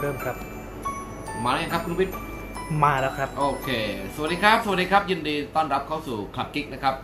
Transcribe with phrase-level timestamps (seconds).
[0.00, 0.36] เริ่มครับ
[1.44, 2.16] มาเลยงครับคุณวิทย์
[2.84, 3.68] มาแล้วครับ โอเค
[4.14, 6.94] สวัสดีครับ สวัสดีครับยินดีต้อนรับเข้าสู่คลับกิ๊กนะครับ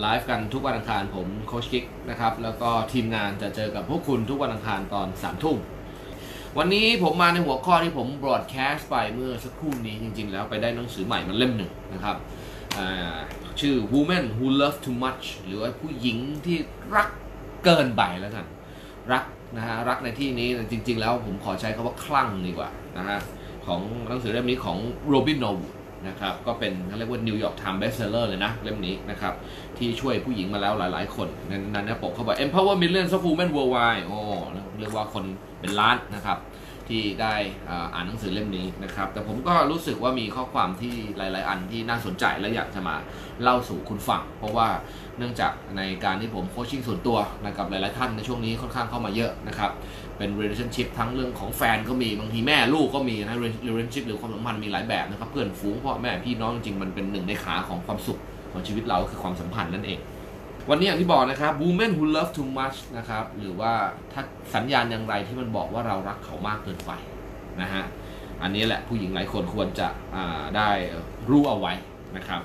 [0.00, 5.56] ไลฟ์กันทุกวันอังคารผมโคชกิ๊กนะครับแล้วก็ทีมงานจะเจอกับพวกคุณทุกวันอังคารตอน3ามทุ่ม
[6.58, 12.16] วันนี้ผมมาในหัวข้อที่ผมบรอดแคสต์ไปเมื่อสักครู่นี้จริง ๆ แล้วไปได้หนังสือใหม่มันเล่มหนึ่งนะครับ
[12.78, 13.18] อ่า
[13.60, 16.58] ชื่อ Women Who Love Too Much หรือว่าผู้หญิงที่
[16.94, 17.08] รัก
[17.64, 18.46] เกินไปแล้วกัน
[19.12, 19.24] รัก
[19.54, 22.68] นะฮะรักในที่นี้จริง ๆ แล้วผมขอใช้คำว่าคลั่งดีกว่า
[22.98, 23.18] นะฮะ
[23.66, 25.74] ของหนังสือเล่มนี้ของ Robin Norwood
[26.08, 29.34] นะครับก็เป็นเขาเรียกว่า New York Times bestseller เลยนะเล่มนี้นะครับ
[29.78, 34.18] ที่ช่วยผู้หญิงมาแล้วหลาย ๆ คนในนั้นนะปกเขาบอก empower millions of women worldwide โอ้
[34.80, 35.24] เรียกว่าคน
[35.60, 36.38] เป็นล้านนะครับ
[36.90, 37.34] ที่ได้
[37.94, 42.96] อ่านหนังสือเล่มนี้นะครับ แต่ผมก็รู้สึกว่ามีข้อความที่หลาย ๆ อันที่น่าสนใจและอยากจะมา
[43.42, 44.68] เล่าสู่คุณฟัง เพราะว่า
[45.18, 49.70] เนื่องจากในการที่ผมโคชชิ่งส่วนตัวนะครับหลาย ๆ ท่านในช่วงนี้ค่อนข้างเข้ามาเยอะนะครับ
[50.18, 58.20] เป็น relationship ทั้งเรื่องของแฟนก็มีบางทีแม่ลูกก็มีนะ relationship หรือความสัมพันธ์มีหลายแบบนะครับ เพื่อนฝูงพ่อแม่พี่น้องจริงมันเป็นหนึ่งในขาของความสุข
[58.52, 59.98] ของชีวิตเราคือความสัมพันธ์นั่นเอง
[60.70, 63.72] วันนี้อย่างที่บอกนะครับ women who love too much นะครับ หรือว่า
[64.12, 64.22] ถ้า
[64.54, 66.92] สัญญาณอย่างไรที่มันบอกว่าเรารักเขามากเกินไป
[67.60, 67.84] นะฮะ
[68.42, 70.68] อันนี้แหละผู้หญิงหลายคนควรจะอ่าได้
[71.30, 71.72] รู้เอาไว้
[72.16, 72.40] นะครับ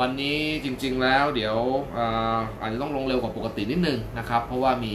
[0.00, 1.56] วันนี้จริงๆแล้วเดี๋ยว
[1.96, 4.94] อาอาจจะต้องลงเร็วกว่าปกตินิดนึงนะครับ เพราะว่ามี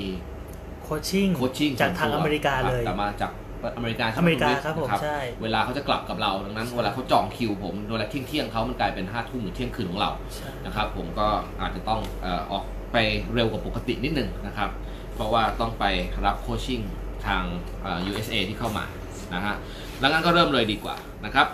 [0.84, 3.32] coaching coaching จากทางส่วนตัวอเมริกาเลยแต่มาจาก
[3.76, 11.28] อเมริกาใช่ไหมอเมริกาณวิทย์ครับผมนะใช่ เวลาเขาจะกลับกับเราดังนั้นเวลาเขาจองคิวผมเวลาเที่ยงเที่ยงๆเขามันกลายเป็นห้าทุ่มหรือเที่ยงคืนของเราใช่นะครับผมก็
[11.62, 12.98] อาจจะต้องเอ่อออกไป
[13.34, 14.70] เร็วกว่าปกตินิดหนึ่งนะครับ
[15.16, 15.86] เพราะว่าต้องไป
[16.26, 16.82] รับ coaching
[17.28, 17.44] ทาง
[17.84, 18.86] เอ่อ USA ที่เข้ามา
[19.34, 19.56] นะฮะ
[20.00, 21.48] แล้วงั้นก็เริ่มเลยดีกว่านะครับ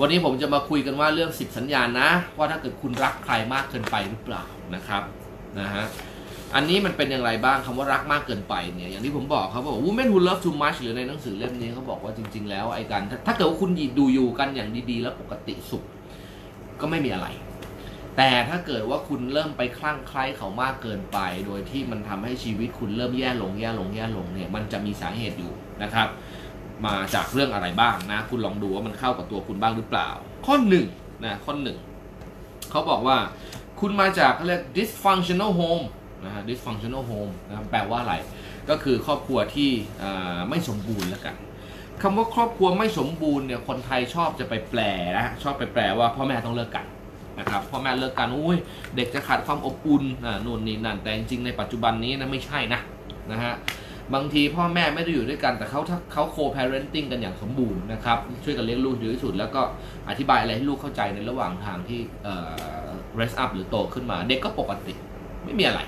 [0.00, 4.44] วันนี้ผมจะมาคุยกันว่าเรื่อง 10 สัญญาณนะ ว่าถ้าเกิดคุณรักใครมากเกินไปหรือเปล่า
[4.74, 5.02] นะครับ
[5.60, 5.84] นะฮะ
[6.54, 15.82] อันนี้มันเป็นอย่างไรบ้างคำว่ารักมากเกินไปเนี่ยอย่างที่ผมบอกเขาบอก women who love too much หรือในหนังสือเล่มนี้เขาบอกว่าจริง ๆ แล้วไอ้การถ้าเกิดว่าคุณดูอยู่กันอย่างดีๆ แล้วปกติสุข
[16.80, 17.28] ก็ไม่มีอะไร
[18.16, 26.08] แต่ถ้าเกิดว่าคุณเริ่มไปคลั่งไคล้เขามากเกินไป โดยที่มันทำให้ชีวิตคุณเริ่มแย่ลงแย่ลงแย่ลงเนี่ยมันจะมีสาเหตุอยู่นะครับ
[26.86, 30.08] มาจากเรื่องอะไรบ้างนะ คุณลองดูว่ามันเข้ากับตัวคุณบ้างหรือเปล่า
[30.46, 30.86] ข้อหนึ่ง
[31.24, 31.78] นะข้อหนึ่ง
[32.70, 33.16] เขาบอกว่า
[33.80, 35.84] คุณมาจากเขาเรียก dysfunctional home
[36.24, 38.14] นะฮะ dysfunctional home นะแปลว่าอะไร
[38.70, 39.70] ก็คือครอบครัวที่
[40.48, 41.36] ไม่สมบูรณ์แล้วกัน
[42.02, 44.80] คำว่าครอบครัวไม่สมบูรณ์เนี่ยคนไทยชอบจะไปแปล
[45.18, 46.86] นะชอบไปแปลว่าพ่อแม่ต้องเลิกกัน
[47.38, 48.58] นะครับพ่อแม่เลิกกันอุ้ย
[48.96, 52.80] เด็กจะขาดความอบอุ่นอ่านู่นนี่นั่นแต่จริงๆในปัจจุบันนี้นะไม่ใช่นะ
[53.32, 53.54] นะฮะ
[54.14, 59.62] บางทีพ่อแม่ไม่ได้อยู่ด้วยกันแต่เขาถ้าเขาโค parenting กันอย่างสมบูรณ์นะครับช่วยกันเลี้ยงลูกดีที่สุด แล้วก็
[60.08, 62.34] อธิบายอะไรให้ลูกเข้าใจในระหว่างทางที่เอ่
[62.86, 64.94] อ raise up หรือโตขึ้นมา เด็กก็ปกติ
[65.44, 65.80] ไม่มีอะไร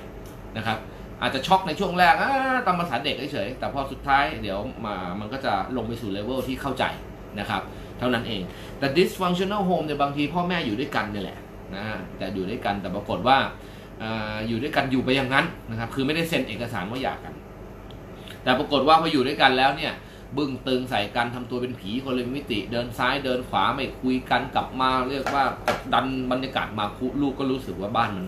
[0.57, 0.79] นะครับ
[1.23, 2.15] อาจจะช็อกในช่วงแรก
[2.67, 6.85] ตามภาษาเด็กเฉยๆแต่พอสุดท้ายเดี๋ยวมามันก็จะลงไปสู่เลเวลที่เข้าใจ
[7.41, 7.63] นะครับ
[7.99, 8.43] เท่านั้นเอง
[8.79, 11.39] แต่ dysfunctional home เนี่ยบางทีพ่อแม่อยู่ด้วยกันเนี่ยแหละ
[11.75, 11.85] นะ
[12.19, 13.39] แต่อยู่ด้วยกันแต่ปรากฏว่า
[14.03, 14.05] อ
[14.49, 17.35] อยู่ด้วยกันอยู่ไปอย่างนั้นนะครับคือไม่ได้เซ็นเอกสารว่าหย่ากัน
[18.43, 19.93] แต่ปรากฏว่าพออยู่ด้วยกันแล้วเนี่ย
[20.37, 25.45] บึ้งตึงใส่กันทำตัวเป็นผีคนเละมิติ เดินซ้ายเดินขวาไม่คุยกันกลับมาเรียกว่า
[25.93, 28.27] ดดันบรรยากาศมาคุลูกก็รู้สึกว่าบ้านมัน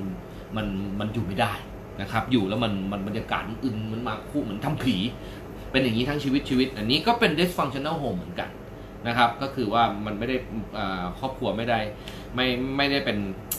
[0.57, 0.67] มัน
[1.01, 1.53] มันอยู่ไม่ได้
[2.01, 4.97] นะครับ อยู่แล้วมันมันบรรยากาศมันอึนมันมาคุเหมือนทำผี
[5.71, 8.49] เป็นอย่างนี้ทั้งชีวิตชีวิต อันนี้ก็เป็น dysfunctional home เหมือนกัน
[9.09, 10.37] นะครับ ก็คือว่ามันไม่ได้
[10.79, 11.79] อ่าครอบครัวไม่ได้
[12.35, 13.19] ไม่ไม่ได้เป็น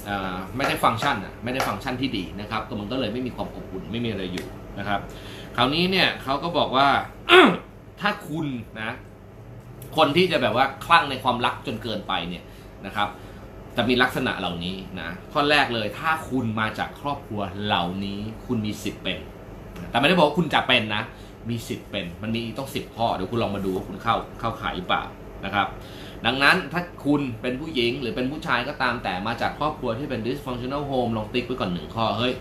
[0.09, 4.47] อ่าไม่ได้ฟังก์ชันอะไม่ได้ฟังก์ชันที่ดีนะครับก็มันก็เลยไม่มีความอบอุ่นไม่มีอะไรอยู่
[4.79, 4.99] นะครับ
[5.55, 6.87] คราวนี้เนี่ยเขาก็บอกว่า
[8.01, 8.47] ถ้าคุณ
[8.81, 8.91] นะ
[9.97, 12.43] คนที่จะแบบว่าคลั่งในความรักจนเกินไปเนี่ย
[12.85, 13.07] นะครับ
[13.77, 19.17] จะมีลักษณะเหล่านี้นะข้อแรกเลยถ้าคุณมาจากครอบครัวเหล่านี้คุณมีสิทธิ์เป็น
[19.89, 21.03] แต่ไม่ได้บอกว่าคุณจะเป็นนะ
[21.49, 25.03] มีสิทธิ์เป็น มันมีต้องสิบข้อเดี๋ยวคุณลองมาดูว่าคุณเข้าเข้าขายหรือเปล่า
[25.45, 25.67] นะครับ
[26.25, 32.33] ดังนั้นถ้าคุณเป็นผู้หญิงหรือเป็นผู้ชายก็ตามแต่มาจากครอบครัวที่เป็น dysfunctional home ลองติ๊กไว้ก่อนหนึ่งข้อเฮ้ย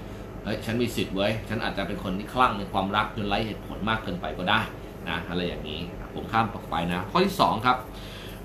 [0.44, 4.60] เฮ้ยฉันมีสิทธิ์เว้ยฉันอาจจะเป็นคนที่คลั่งในความรักจนไร้เหตุผลมากเกินไปก็ได้
[5.08, 5.80] นะอะไรอย่างนี้
[6.14, 7.76] ผมข้ามต่อไปนะ ข้อที่2ครับ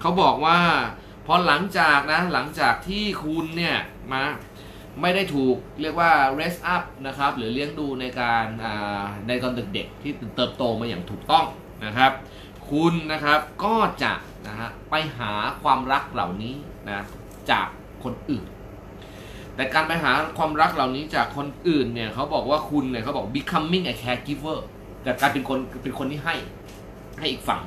[0.01, 0.57] เขาบอกว่า
[1.25, 3.77] พอหลังจากนะหลังจากที่คุณเนี่ย
[4.11, 4.21] มา
[5.01, 8.45] ไม่ได้ถูกเรียกว่า raise up นะครับ หรือเลี้ยงดูในการ
[9.27, 11.45] ในตอนเด็กๆ ที่เติบโตมาอย่างถูกต้อง
[11.85, 12.11] นะครับ
[12.69, 14.13] คุณนะครับก็จะ
[14.47, 15.31] นะฮะไปหา
[15.63, 16.55] ความรักเหล่านี้
[16.87, 17.05] นะ
[17.51, 17.67] จาก
[18.03, 18.45] คนอื่น
[19.55, 24.59] แต่การไปหาความรักเหล่านี้จากคนอื่นเนี่ยเขาบอกว่าคุณเนี่ยเขาบอก becoming a caregiver
[25.03, 26.35] แต่การเป็นคนเป็นคนที่ให้
[27.19, 27.61] ให้อีกฝั่ง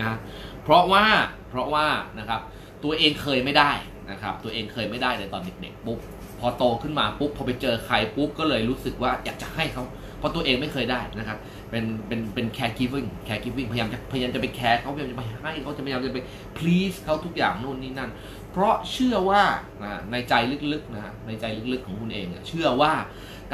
[0.00, 0.16] นะ
[0.62, 1.04] เพราะว่า
[1.50, 1.86] เพราะว่า
[2.18, 2.40] นะครับ
[2.84, 3.72] ตัวเองเคยไม่ได้
[4.10, 5.98] นะครับตัวเองเคยไม่ได้ในตอนเด็กๆปุ๊บ
[6.40, 9.84] พอโตขึ้นมาปุ๊บพอไปเจอใครปุ๊บก็เลยรู้สึกว่าอยากจะให้เขา
[10.18, 11.38] เพราะตัวเองไม่เคยได้นะครับ
[11.70, 16.20] เป็นเป็นเป็น care giving care giving พยายามจะพยายามจะไปแคร์เขาพยายามจะไปให้เขาจะพยายามจะไป
[16.56, 18.10] please เขาทุกอย่างนู่นนี่นั่น
[18.50, 19.42] เพราะเชื่อว่า
[19.82, 20.34] นะในใจ
[20.72, 22.92] ลึกๆนะฮะในใจลึกๆของคุณเองเชื่อว่า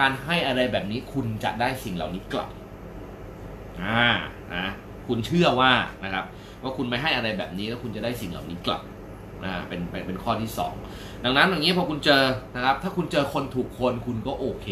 [0.01, 2.51] การให้อะไรแบบนี้คุณจะได้สิ่งเหล่านี้กลับ
[3.83, 4.09] อ่า
[4.55, 4.67] นะ
[5.07, 5.73] คุณเชื่อว่า
[6.05, 6.25] นะครับ
[6.63, 8.81] ว่าคุณไปให้อะไรแบบนี้แล้วคุณจะได้สิ่งเหล่านี้กลับ
[9.45, 10.75] นะเป็นเป็นเป็นข้อที่สอง
[11.25, 12.23] ดังนั้นอย่างนี้พอคุณเจอ
[12.57, 14.67] นะครับถ้าคุณเจอคนถูกคนคุณก็โอเค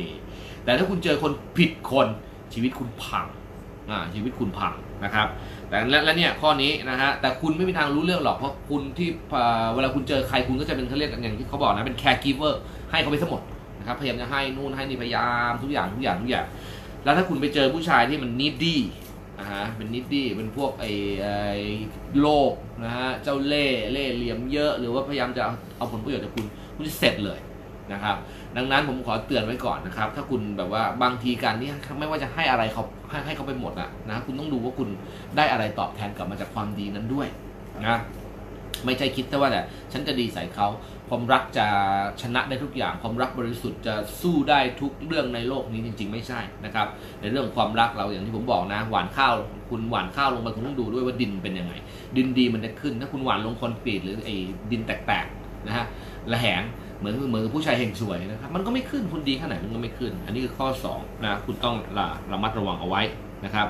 [0.64, 2.06] แต่ถ้าคุณเจอคนผิดคน
[2.52, 3.26] ชีวิตคุณพัง
[3.90, 4.72] อ่าชีวิตคุณพัง
[5.04, 5.28] นะครับ
[5.68, 9.08] แต่และและเนี่ยข้อนี้นะฮะแต่คุณไม่มีทางรู้เรื่องหรอกเพราะคุณที่
[9.74, 12.54] เวลาคุณเจอใครคุณก็จะเป็นเขาเรียกอย่างที่เขาบอกนะเป็น care giver
[12.90, 13.42] ให้เขาไปทั้งหมด
[13.78, 16.46] นะครับพยายามจะให้นู่นให้นี่พยายามทุกอย่างทุกอย่างทุกอย่าง
[17.04, 18.74] แล้วถ้าคุณไปเจอผู้ชายที่มัน needy
[19.38, 20.90] นะฮะเป็นนิตตี้เป็นพวกไอ้
[21.22, 21.28] ไอ
[22.20, 22.52] โลก
[22.84, 26.46] นะฮะเจ้าเล่เล่เหลี่ยมเยอะ หรือว่าพยายามจะเอาเอาผลประโยชน์จากคุณ
[26.76, 27.38] คุณจะเสร็จเลย
[27.92, 28.16] นะครับ
[28.56, 31.68] ดังนั้นผมขอเตือนไว้ก่อนนะครับ ถ้าคุณแบบว่าบางทีการที่
[31.98, 34.88] ไม่ว่าจะให้อะไรเขาให้ให้เขาไปหมดอะนะคุณต้องดูว่าคุณ
[35.36, 37.28] ได้อะไรตอบแทนกลับมาจากความดีนั้นด้วย
[37.86, 37.98] นะ
[38.86, 40.68] ไม่ใช่คิดแต่ว่าแต่ฉันจะดีใส่เขา
[41.08, 41.66] ความรักจะ
[42.22, 46.86] ชนะได้ทุกอย่าง ความรักบริสุทธิ์จะสู้ได้ทุกเรื่องในโลกนี้จริง ๆ ไม่ใช่นะครับ
[47.20, 49.34] ในเรื่องความรักเราอย่างที่ผมบอกนะ หวานข้าว
[49.70, 51.74] คุณหวานข้าวลงไปคุณต้องดูด้วยว่าดินเป็นยังไง
[52.16, 54.36] ดินดีมันจะขึ้น ถ้าคุณหวานลงคอนกรีตหรือไอ้
[54.70, 55.86] ดินแตกๆนะฮะ
[56.32, 56.62] ระแหง
[56.98, 63.02] เหมือนเหมือนผู้ชายเฮงสวยนะครับมันก็ไม่ขึ้นคุณดีขนาดมันก็ไม่ขึ้น อันนี้คือข้อ2นะคุณต้องระระมัดระวังเอาไว้
[63.44, 63.66] นะครับ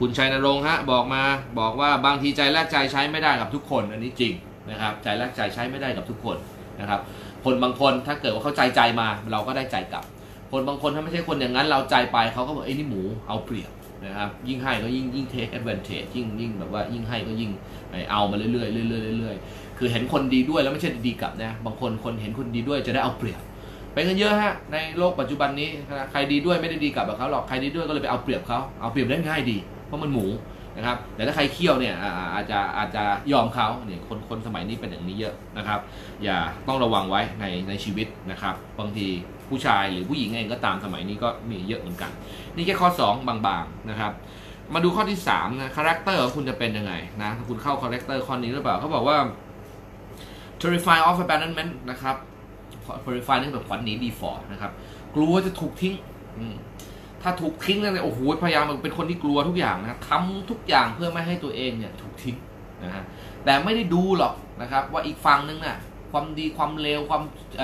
[0.00, 1.22] คุณชัยนรงค์ฮะบอกมา
[1.60, 4.32] บอกว่าบางทีใจแลกใจใช้ไม่ได้กับทุกคน อันนี้จริง
[4.70, 6.36] นะครับ ใจแลกใจใช้ไม่ได้กับทุกคน
[6.80, 7.00] นะครับ
[7.44, 10.04] คนบางคนถ้าเกิดว่าเขาใจใจมาเราก็ได้ใจกลับ
[10.52, 13.70] คนบางคนถ้าไม่ใช่คนอย่างนั้นเราใจไปเขาก็บอกเอ้นี่หมูเอาเปรียบ
[14.04, 17.50] นะครับยิ่งให้ก็ยิ่งยิ่ง take advantage ยิ่งยิ่งแบบว่ายิ่งให้ก็ยิ่ง
[18.10, 23.40] เอามาเรื่อยๆเรื่อยๆเรื่อยๆคือเห็นคนดีด้วยแล้วไม่ใช่ดีกลับนะบางคนคนเห็นคนดีด้วยจะได้เอาเปรียบ
[23.92, 25.68] เป็นกันเยอะฮะในโลกปัจจุบันนี้
[26.10, 29.56] ใครดีด้วยไม่ได้ดีกลับกับเขาหรอกใครดีด้วยก็เลยไปเอาเปรียบเขาเอาเปรียบได้ง่ายดี
[29.86, 30.26] เพราะมันหมู
[30.76, 35.80] นะครับแต่ถ้าใครเคี่ยวเนี่ยอาอาจจะอาจจะยอมเขาเนี่ยคนคนสมัยนี้เป็นอย่างนี้เยอะนะครับ
[36.24, 36.38] อย่า
[36.68, 39.06] ต้องระวังไว้ในในชีวิตนะครับบางที
[39.48, 42.10] ผู้ชายหรือผู้หญิงเองก็ตามสมัยนี้ก็มีเยอะเหมือนกัน
[42.54, 44.12] นี่แค่ข้อ 2 บางๆนะครับ
[44.74, 46.92] มาดูข้อที่3นะ character ของคุณจะเป็นยังไง
[47.22, 49.16] นะคุณเข้า character ข้อนี้หรือเปล่าเขาบอกว่า
[50.60, 52.16] terrify of abandonment นะครับ
[53.04, 54.72] terrify นี่แบบขวัญหนี ดีฝ่อ นะครับ
[55.14, 55.94] กลัวจะถูกทิ้ง
[57.22, 62.36] ถ้าถูกทิ้งเนี่ยโอ้โหพยายามเป็นคนที่กลัวทุกอย่างนะทำทุกอย่างเพื่อไม่ให้ตัวเองเนี่ยถูกทิ้ง
[62.84, 63.04] นะฮะ
[63.44, 65.78] แต่ไม่ได้ดูหรอกนะครับ ว่าอีกฝั่งนึงน่ะ
[66.12, 67.22] ความดีความเลวความ
[67.58, 67.60] เ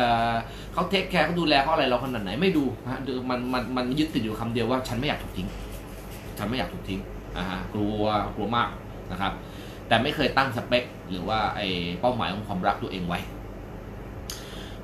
[0.73, 3.01] เขาเทคแคร์เขาดูแลเขาอะไรเราขนาดไหนไม่ดูนะฮะ
[3.31, 5.49] มันมันมันยึดติดอยู่คำเดียวว่า ฉันไม่อยากถูกทิ้ง
[6.39, 7.01] ฉันไม่อยากถูกทิ้ง
[7.39, 8.03] นะฮะกลัว
[8.37, 8.69] กลัวมาก
[9.13, 9.33] นะครับ
[9.89, 11.61] แต่ไม่เคยตั้งสเปค หรือว่าไอ
[12.01, 13.19] เป้าหมายของความรักตัวเองไว้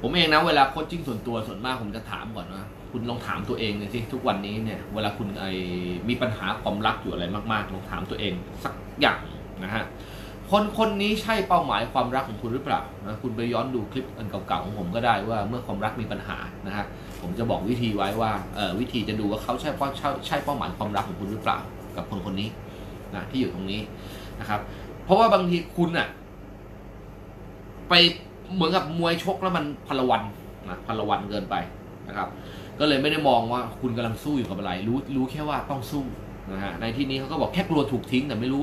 [0.02, 5.44] ผมเองนะเวลาโคชชิ่งส่วนตัวส่วนมากผมจะถามก่อนว่าคุณลองถามตัวเองเลยสิทุกวันนี้เนี่ย เวลาคุณไอ
[6.08, 8.32] มีปัญหาความรักอยู่อะไรมากๆลองถามตัวเอง
[8.64, 9.19] สักอย่าง
[9.64, 9.85] นะฮะ
[10.50, 16.87] คนคนนี้ใช่เป้าหมายความรักของคุณหรือเปล่านะคุณไปย้อนดูคลิปอันเก่าๆของผมก็ได้ว่าเมื่อความรักมีปัญหานะฮะ
[17.23, 21.58] ผมจะบอกวิธีไว้ว่าเออวิธีจะดูว่าเขาใช่เป้าใช่ใช่เป้าหมายความรักของคุณหรือเปล่า
[21.96, 22.49] กับคนคนนี้
[23.14, 23.81] นะที่อยู่ตรงนี้
[24.41, 24.61] นะครับ
[25.05, 26.08] เพราะว่าบางทีคุณอะ
[27.88, 27.94] ไป
[28.55, 30.23] เหมือนกับมวยชกแล้วมันพลวัน
[30.69, 31.55] นะพลวันเกินไป
[32.08, 32.29] นะครับ
[32.79, 36.05] ก็เลยไม่ได้มองว่าคุณกำลังสู้อยู่กับอะไร รู้รู้แค่ว่าต้องสู้
[36.53, 38.63] นะฮะในที่นี้เขาก็บอกแค่กลัวถูกทิ้งแต่ไม่รู้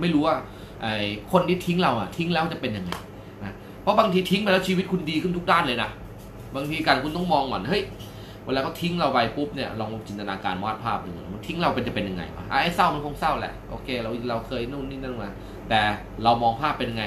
[0.00, 0.36] ไม่รู้ว่า
[0.82, 0.92] ไอ้
[1.32, 2.92] คนที่ทิ้งเราอะทิ้งแล้วจะเป็นยังไง
[3.44, 5.90] นะเพราะบางทีทิ้งไปแล้วชีวิตคุณดีขึ้นทุกด้านเลยนะ
[6.54, 7.82] บางทีการคุณต้องมองก่อนเฮ้ย
[8.44, 15.30] เวลาเขาทิ้งเราไปปุ๊บเนี่ยลองจินตนาการวาดภาพดูมันทิ้งเราเป็นจะเป็นยังไงวะไอ้เศร้ามันคงเศร้าแหละโอเค เราเราเคยนู่นนี่นั่นมา
[15.68, 15.80] แต่
[16.22, 17.04] เรามองภาพเป็นยังไง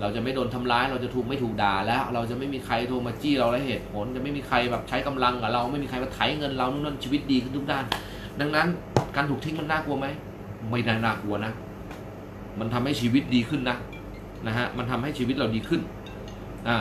[0.00, 7.84] เราจะไม่โดนทำร้าย เราจะถูกไม่ถูกด่าแล้ว เราจะไม่มีใครโทรมาจี้เราและเหตุผล จะไม่มีใครแบบใช้กำลังกับเรา ไม่มีใครมาไถเงินเรานู่นนั่นชีวิตดีขึ้นทุกด้าน
[8.40, 8.66] ดังนั้น
[9.16, 10.06] การถูกทิ้งมันน่ากลัวไหม
[10.70, 11.52] ไม่น่าน่ากลัวนะ
[12.58, 13.76] มันทำให้ชีวิตดีขึ้นนะ
[14.46, 15.80] นะฮะมันทำให้ชีวิตเราดีขึ้น
[16.68, 16.78] อ่า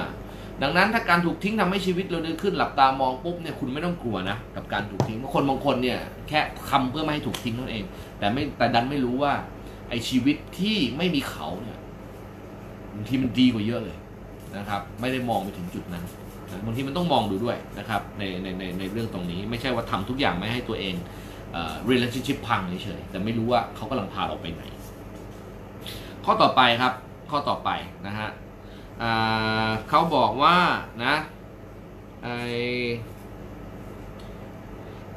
[0.61, 6.39] ดังนั้นถ้าการถูกทิ้งทำให้ชีวิตเราดีขึ้นหลับตามองปุ๊บเนี่ยคุณไม่ต้องกลัวนะกับการถูกทิ้งบางคนบางคนเนี่ยแค่
[6.69, 7.83] ทำเพื่อไม่ให้ถูกทิ้งนั่นเอง
[8.19, 9.33] แต่ไม่แต่ดันไม่รู้ว่า
[9.89, 11.77] ไอชีวิตที่ไม่มีเขาเนี่ย
[12.95, 13.97] บางทีมันดีกว่าเยอะเลย
[14.57, 16.03] นะครับ ไม่ได้มองไปถึงจุดนั้น
[16.65, 20.95] บางทีมันต้องมองดูด้วยนะครับในในในในเรื่องตรงนี้ไม่ใช่ว่าทำทุกอย่างไม่ให้ตัวเอง
[21.53, 24.63] เอ่อ relationship พังเฉยๆแต่ไม่รู้ว่าเขากำลังพาเราไปไหน
[26.25, 26.93] ข้อต่อไปครับ
[27.31, 27.69] ข้อต่อไป
[28.07, 28.29] นะฮะ
[29.89, 30.55] เขาบอกว่า
[31.05, 31.15] นะ
[32.23, 32.27] ไอ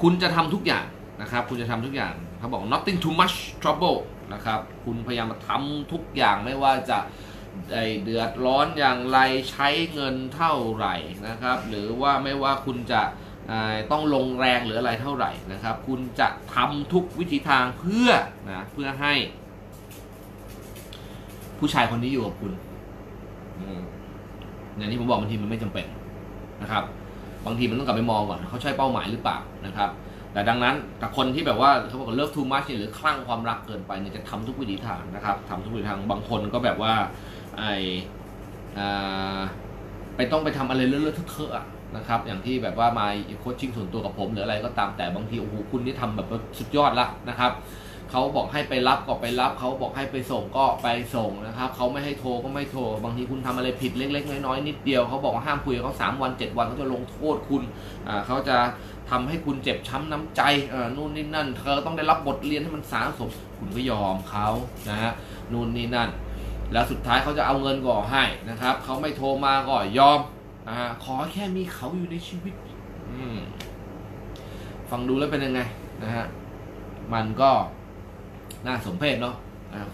[0.02, 0.86] คุณจะทำทุกอย่าง
[1.22, 3.98] นะครับ คุณจะทำทุกอย่างเขาบอก nothing too much trouble
[4.34, 6.98] นะครับ คุณพยายามมาทำทุกอย่างไม่ว่าจะ
[8.02, 9.18] เดือดร้อนอย่างไร
[9.50, 10.96] ใช้เงินเท่าไหร่
[11.28, 13.02] นะครับ หรือว่าไม่ว่าคุณจะ
[13.90, 18.10] ต้องลงแรงหรืออะไรเท่าไหร่นะครับ คุณจะทำทุกวิธีทางเพื่อ
[18.48, 19.14] นะเพื่อให้
[21.58, 22.52] ผู้ชายคนนี้อยู่กับคุณ
[24.76, 25.86] อย่างที่ผมบอกบางทีมันไม่จำเป็น
[26.62, 26.84] นะครับ
[27.46, 29.90] บางทีมันต้องกลับไปมองก่อนเขาใช่เป้าหมายหรือเปล่านะครับ
[30.32, 36.94] แต่ดังนั้นแต่คนที่แบบว่าเขาบอก love too much หรือคลั่งความรักเกินไปเนี่ยจะทำทุกวิถีทางนะครับทำทุกวิถีทางบางคนก็แบบว่า
[37.58, 37.64] ไอ
[38.78, 38.80] อ
[40.16, 43.06] ไปต้องไปทำอะไรเลอะๆเทอะๆอะนะครับ อย่างที่แบบว่ามา
[43.40, 46.26] coaching ส่วนตัวกับผมหรืออะไรก็ตามแต่บางทีโอ้โหคุณนี่ทำแบบ
[46.58, 47.52] สุดยอดละนะครับ
[48.10, 57.62] เขาบอกให้ไปรับก็ไปรับเขาบอกให้ไปส่งก็ไปส่งนะครับเขาไม่ให้โทรก็ไม่โทร บางทีคุณทำอะไรผิดเล็ก ๆ น้อยๆนิดเดียวเขาบอกว่าห้ามคุยกับเขาสามวันเจ็ดวันเขาจะลงโทษคุณ
[58.08, 58.56] อ่าเขาจะ
[59.10, 64.46] ทำให้คุณเจ็บช้ำน้ำใจอ่นู่นนี่นั่น เธอต้องได้รับบทเรียนให้มันสาสมคุณก็ยอมเขา
[64.88, 65.12] นะฮะ
[65.52, 66.08] นู่นนี่นั่น
[66.72, 70.20] แล้วสุดท้ายเขาจะเอาเงินก่อให้นะครับเขาไม่โทรมาก็ยอม
[70.68, 72.54] นะฮะขอแค่มีเขาอยู่ในชีวิต
[74.90, 75.60] ฟังดูแล้วเป็นยังไง
[76.02, 76.26] นะฮะ
[77.14, 77.50] มันก็
[78.66, 79.36] น่าสมเพชเนาะ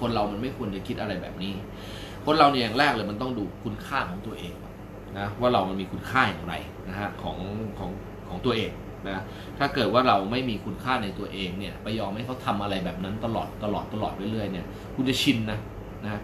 [0.01, 1.53] คนเรามันไม่ควรจะคิดอะไรแบบนี้
[2.27, 4.67] คนเราเนี่ยอย่างแรกเลยมันต้องดูคุณค่าของตัวเองน
[5.19, 6.55] นะว่าเรามันมีคุณค่าอย่างไร
[6.89, 7.37] นะฮะของ
[7.79, 7.91] ของ
[8.29, 8.71] ของตัวเอง
[9.09, 9.23] นะ
[9.59, 15.59] ถ้าเกิดว่าเราไม่มีคุณค่าในตัวเองเนี่ย ไปยอมให้เขาทำอะไรแบบนั้นตลอดตลอดตลอดเรื่อยๆเนี่ย คุณจะชินนะ
[16.05, 16.21] นะ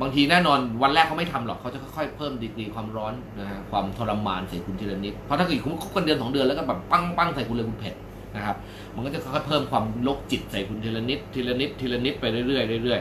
[0.00, 7.94] บางทีแน่นอนวันแรกเขาไม่ทำหรอกเขาจะค่อยๆเพิ่มดีกรีความร้อนนะฮะความทรมานใส่คุณทีละนิดเพราะถ้าเกิดคุณคบกันเดือนสองเดือนแล้วก็แบบปั้งปั้งใส่คุณเลยคุณเผ็ด
[8.36, 8.56] นะครับ
[8.94, 13.00] มันก็จะค่อยๆเพิ่มความโรคจิตใส่คุณทีละนิดทีละนิดทีละนิดไปเรื่อยๆเรื่อย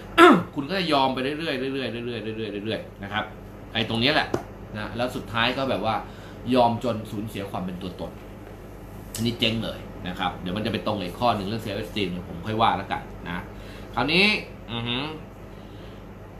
[0.00, 3.24] ๆคุณก็จะยอมไปเรื่อยๆเรื่อยๆเรื่อยๆเรื่อยๆเรื่อยๆนะครับ
[3.72, 4.28] ไอ้ตรงนี้แหละ
[4.76, 5.94] นะแล้วสุดท้ายก็แบบว่า
[6.54, 8.10] ยอมจนสูญเสียความเป็นตัวตน
[9.14, 13.34] อันนี้เจ๊งเลยนะครับ เดี๋ยวมันจะไปตรงกับอีกข้อหนึ่งเรื่องเซลล์เอสติมผมค่อยว่าแล้วกันนะ
[13.94, 14.24] คราวนี้
[14.70, 15.02] อือ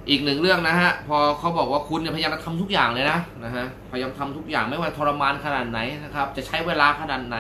[0.09, 7.37] อีกหนึ่งเรื่องนะฮะ พอเขาบอกว่าคุณเนี่ยพยายามจะทำทุกอย่างเลยนะนะฮะพยายามทำทุกอย่างไม่ว่าทรมานขนาดไหนนะครับ จะใช้เวลาขนาดไหน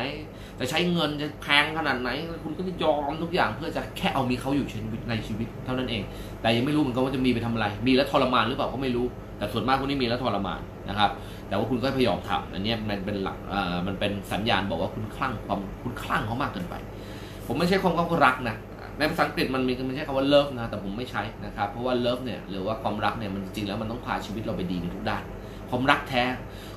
[0.60, 2.10] จะใช้เงินจะแพงขนาดไหน
[2.44, 6.02] คุณก็จะยอมทุกอย่างเพื่อจะแค่เอามีเขาอยู่ชีวิตในชีวิตเท่านั้นเอง
[6.40, 9.06] แต่ยังไม่รู้เหมือนกันว่าจะมีไปทำอะไร มีแล้วทรมานหรือเปล่าก็ไม่รู้
[9.38, 11.10] แต่ส่วนมากพวกนี้มีแล้วทรมานนะครับ
[11.48, 16.74] แต่ว่าคุณก็พยายามทำอันนี้มันเป็นหลักเอ่อมันเป็นสัญญาณบอกว่าคุณคลั่งความคุณคลั่งเขามากเกินไป
[17.46, 18.56] ผมไม่ใช่ความเขารักนะ
[18.98, 25.22] ในภาษาอังกฤษมันมีมันใช้คำว่า love นะแต่ผมไม่ใช้นะครับเพราะว่า love เนี่ยหรือว่าความรักเนี่ยมันจริงแล้วมันต้องพาชีวิตเราไปดีในทุกด้าน
[25.70, 26.22] ความรักแท้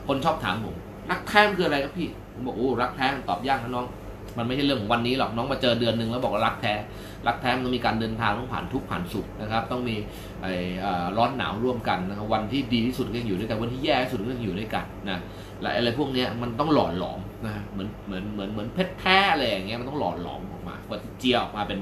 [0.08, 0.76] คนชอบถามผม
[1.12, 3.88] รักแท้คืออะไรครับพี่ผมบอกโอ้รักแท้ตอบยากนะน้อง
[4.38, 6.74] มันไม่ใช่เรื่องของวันนี้หรอกน้องมาเจอเดือนหนึ่งแล้วบอกว่ารักแท้
[7.28, 9.96] รักแท้มันต้องมีการเดินทางต้องผ่านทุกผ่านสุขนะครับ ต้องมี
[10.42, 15.20] ไอ้อ่อร้อนหนาวร่วมกันนะครับวันที่ดีที่สุดก็ยังอยู่ด้วยกันวันที่แย่ที่สุดก็ยังอยู่ด้วยกันนะ
[15.62, 21.80] และอะไรพวกนี้มันต้องหล่อหลอมนะเหมือนเหมือนเหมือนเหมือนเพชรแท้อะไรอย่างเงี้ยมันต้องหล่อหลอมออกมากว่าเจียออกมาเป็น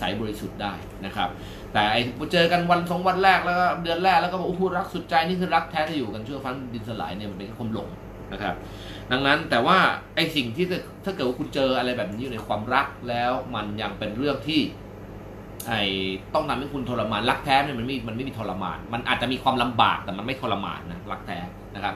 [0.00, 0.72] ใสบริสุทธิ์ได้
[1.04, 1.28] นะครับ
[1.72, 2.00] แต่ไอ้
[2.32, 7.88] เจอกันวันสองวันแรกแล้วก็เดือนแรกแล้วก็บอกโอ้โหรักสุดใจนี่คือรักแท้ที่อยู่กันชั่วฟ้าดินสลายเนี่ยมันเป็นแค่ความหลง
[8.32, 8.54] นะครับ
[9.10, 9.78] ดังนั้นแต่ว่า
[10.16, 10.66] ไอ้สิ่งที่
[11.04, 14.60] ถ้าเกิดว่าคุณเจออะไรแบบนี้อยู่ในความรักแล้วมันยังเป็นเรื่องที่
[15.68, 15.82] ไอ้
[16.34, 21.38] ต้องทำให้คุณทรมานรักแท้เนี่ยมันไม่มันไม่มีทรมาน มันอาจจะมีความลำบากแต่มันไม่ทรมานนะรักแท้
[21.74, 21.94] นะครับ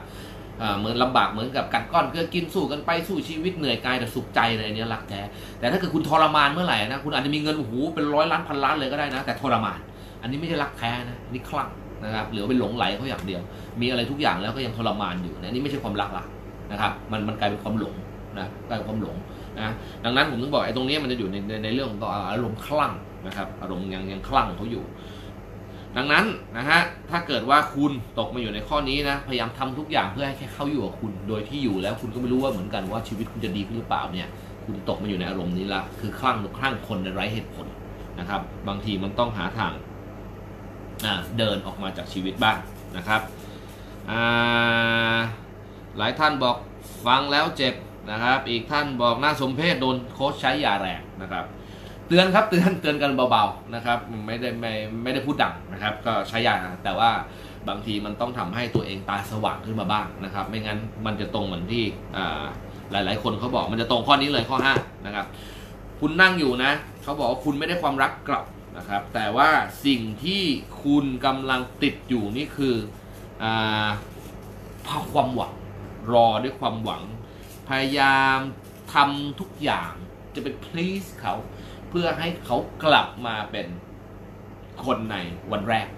[0.59, 5.21] เอ่อเหมือนลำบากเหมือนกับกัดก้อนเกลือกินสู้กันไปสู้ชีวิตเหนื่อยกายแต่สุขใจเลยอันเนี้ยรักแท้
[5.59, 9.79] แต่ถ้าเกิดคุณทรมานเมื่อไหร่นะคุณอาจจะมีเงินโอ้โหเป็นร้อยล้านพันล้านเลยก็ได้นะ แต่ทรมาน
[10.23, 11.69] อันนี้ไม่ใช่รักแท้นะน,นี่คลั่ง
[12.05, 13.41] นะครับหรือเป็นหลงไหลเขาอย่างเดียว
[13.81, 16.25] มีอะไรทุกอย่างแล้วก็ยังทรมานอยู่นะนี่ไม่ใช่ความรักละ
[16.73, 17.95] นะครับมันมันกลายเป็นความหลง
[18.39, 19.17] นะกลายเป็นความหลง
[19.59, 21.99] นะดังนั้นผมถึงบอกไอ้ตรงนี้มันจะอยู่ในในในเรื่องของ
[22.31, 22.93] อารมณ์คลั่ง
[23.27, 24.85] นะครับอารมณ์ยังยังคลั่งเขาอยู่
[25.97, 26.25] ดังนั้น
[26.57, 34.29] นะฮะถ้าเกิดว่าคุณตกมาอยู่ในข้อนี้นะ พยายามทำทุกอย่างเพื่อให้แค่เขาอยู่กับคุณ โดยที่อยู่แล้วคุณก็ไม่รู้ว่าเหมือนกันว่าชีวิตคุณจะดีขึ้นหรือเปล่าเนี่ย
[34.65, 37.67] คุณตกมาอยู่ในอารมณ์นี้ละคือคลั่งคลั่งคนในไร้เหตุผล
[38.19, 39.73] นะครับ บางทีมันต้องหาทาง
[41.39, 42.59] เดินออกมาจากชีวิตบ้าง
[42.97, 43.21] นะครับ
[45.99, 46.57] หลายท่านบอก
[47.07, 47.75] ฟังแล้วเจ็บ
[48.11, 51.45] นะครับ อีกท่านบอกน่าสมเพชโดนโค้ชใช้ยาแรงนะครับ
[52.09, 57.11] เตือนครับเตือนเตือนกันเบาๆนะครับไม่ได้ไม่ไม่ได้พูดดังนะครับ ก็ใช้ยาแต่ว่า
[57.69, 61.85] บางทีมันต้องทำให้ตัวเองตาสว่างขึ้นมาบ้างนะครับ ไม่งั้นมันจะตรงเหมือนที่
[62.17, 62.43] อ่า
[62.93, 65.27] หลาย ๆ คนเขาบอกมันจะตรงข้อนี้เลยข้อ5นะครับ
[66.01, 68.45] คุณนั่งอยู่นะเขาบอกว่าคุณไม่ได้ความรักกลับ
[68.77, 69.49] นะครับ แต่ว่า
[69.87, 70.43] สิ่งที่
[70.85, 72.75] คุณกำลังติดอยู่นี่คือ
[73.43, 73.87] อ่า
[75.13, 75.53] ความหวัง
[76.13, 77.03] รอด้วยความหวัง
[77.69, 78.39] พยายาม
[78.95, 79.93] ทำทุกอย่าง
[80.35, 81.35] จะไป please เขา
[81.99, 83.67] พื่อให้เขากลับมาเป็น
[84.85, 85.17] คนใน
[85.53, 85.89] วันแรก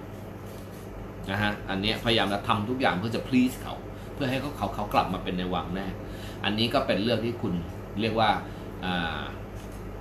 [1.31, 3.75] นะฮะอันนี้พยายามจะทำทุกอย่างเพื่อจะ please เขา
[4.15, 5.95] เพื่อให้เขาเขาเขากลับมาเป็นในวันแรก
[6.45, 7.55] อันนี้ก็เป็นเรื่องที่คุณ
[8.01, 8.31] เรียกว่า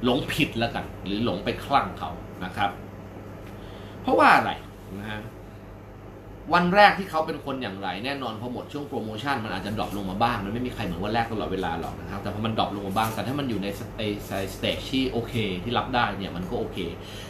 [0.04, 2.12] หลงผิดแล้วกัน หรือหลงไปคลั่งเขา
[2.46, 2.70] นะครับ
[4.02, 4.52] เพราะว่าอะไร
[5.00, 5.22] นะฮะ
[6.54, 14.02] วันแรกที่เขาเป็นคนอย่างไรแน่นอนพอหมดช่วงโปรโมชั่นมันอาจจะ drop ลงมาบ้าง มันไม่มีใครเหมือนวันแรกตลอดเวลาหรอกนะครับ แต่พอมัน drop ลงมาบ้าง แต่ถ้ามันอยู่ใน state
[14.54, 15.34] stage ที่โอเค
[15.64, 16.78] ที่รับได้เนี่ยมันก็โอเค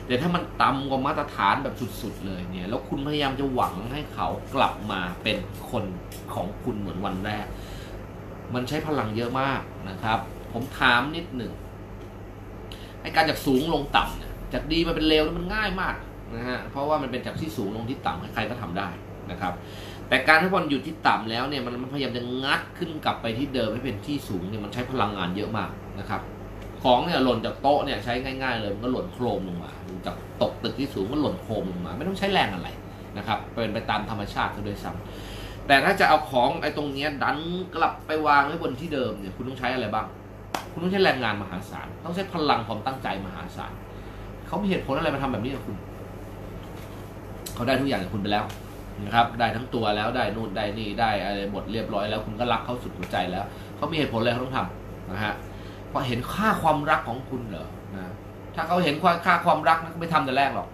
[0.07, 5.37] แต่ถ้ามันต่ำกว่ามาตรฐานแบบสุดๆเลยเนี่ย แล้วคุณพยายามจะหวังให้เขากลับมาเป็น
[5.71, 5.83] คน
[6.33, 7.45] ของคุณเหมือนวันแรก
[8.53, 10.19] มันใช้พลังเยอะมากนะครับ
[10.53, 11.51] ผมถามนิดหนึ่ง
[13.01, 15.95] ไอการจากสูงลงต่ำเนี่ยจากดีมาเป็นเลวมันง่ายมาก
[16.35, 18.89] นะฮะ เพราะว่ามันเป็นจากที่สูงลงที่ต่ำใครๆก็ทำได้
[19.31, 19.53] นะครับ
[20.09, 26.21] แต่การที่บอลอยู่ที่ต่ำแล้วเนี่ยมันพยายามจะงัดขึ้นกลับไปที่เดิมให้เป็นที่สูงเนี่ยมันใช้พลังงานเยอะมากนะครับ
[26.83, 29.71] ของเนี่ยหล่นจากโต๊ะเนี่ยใช้ง่ายๆเลยมันก็หล่นโครมลงมา
[30.05, 32.69] จากตกตึกที่สูงก็หล่นโครมลงมา ไม่ต้องใช้แรงอะไร
[33.17, 37.37] นะครับเป็นไปตามธรรมชาติซะด้วยซ้ำแต่ถ้าจะเอาของไอ้ตรงเนี้ยดัน
[37.75, 40.05] กลับไปวางไว้บนที่เดิมเนี่ยคุณต้องใช้อะไรบ้าง
[40.71, 43.71] คุณต้องใช้แรงงานมหาศาลต้องใช้พลังความตั้งใจมหาศาล
[44.47, 45.75] เขามีเหตุผลอะไรมาทำแบบนี้กับคุณ
[47.55, 48.45] เขาได้ทุกอย่างจากคุณไปแล้ว
[49.03, 55.33] นะครับได้ทั้งตัวแล้วได้นู่นได้นี่ได้อะไรหมดเรียบร้อยแล้วคุณก็รักเขาสุดหัวใจแล้วเขามีเหตุผลอะไรเขาต้องทำนะฮะ
[55.89, 58.11] เพราะเห็นค่าความรักของคุณเหรอนะ
[58.55, 60.67] ถ้าเขาเห็นค่าความรักนะเขาไม่ทำแต่แรกหรอก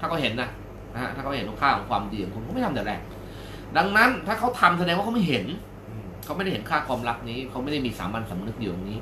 [0.00, 0.48] ถ้าเขาเห็นนะ
[0.94, 3.00] นะฮะถ้าเขาเห็นค่าของความดีของคุณเขาไม่ทำแต่แรก
[3.76, 5.44] ดังนั้นถ้าเขาทำแสดงว่าเขาไม่เห็น
[6.24, 9.00] เขาไม่ได้เห็นค่าความรักนี้เขาไม่ได้มีสามัญสำนึกอยู่ตรงนี้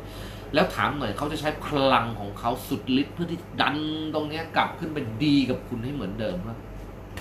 [0.54, 3.76] แล้วถามหน่อยเขาจะใช้พลังของเขาสุดฤทธิ์เพื่อที่ดัน
[4.14, 6.56] ตรงนี้กลับขึ้นเป็นดีกับคุณให้เหมือนเดิมว่า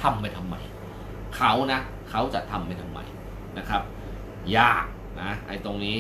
[0.02, 0.56] ทำไปทำไม
[1.36, 3.00] เขานะเขาจะทำไปทำไม
[3.58, 3.82] นะครับ
[4.58, 4.86] ยาก
[5.22, 6.00] นะไอ้ตรงนี้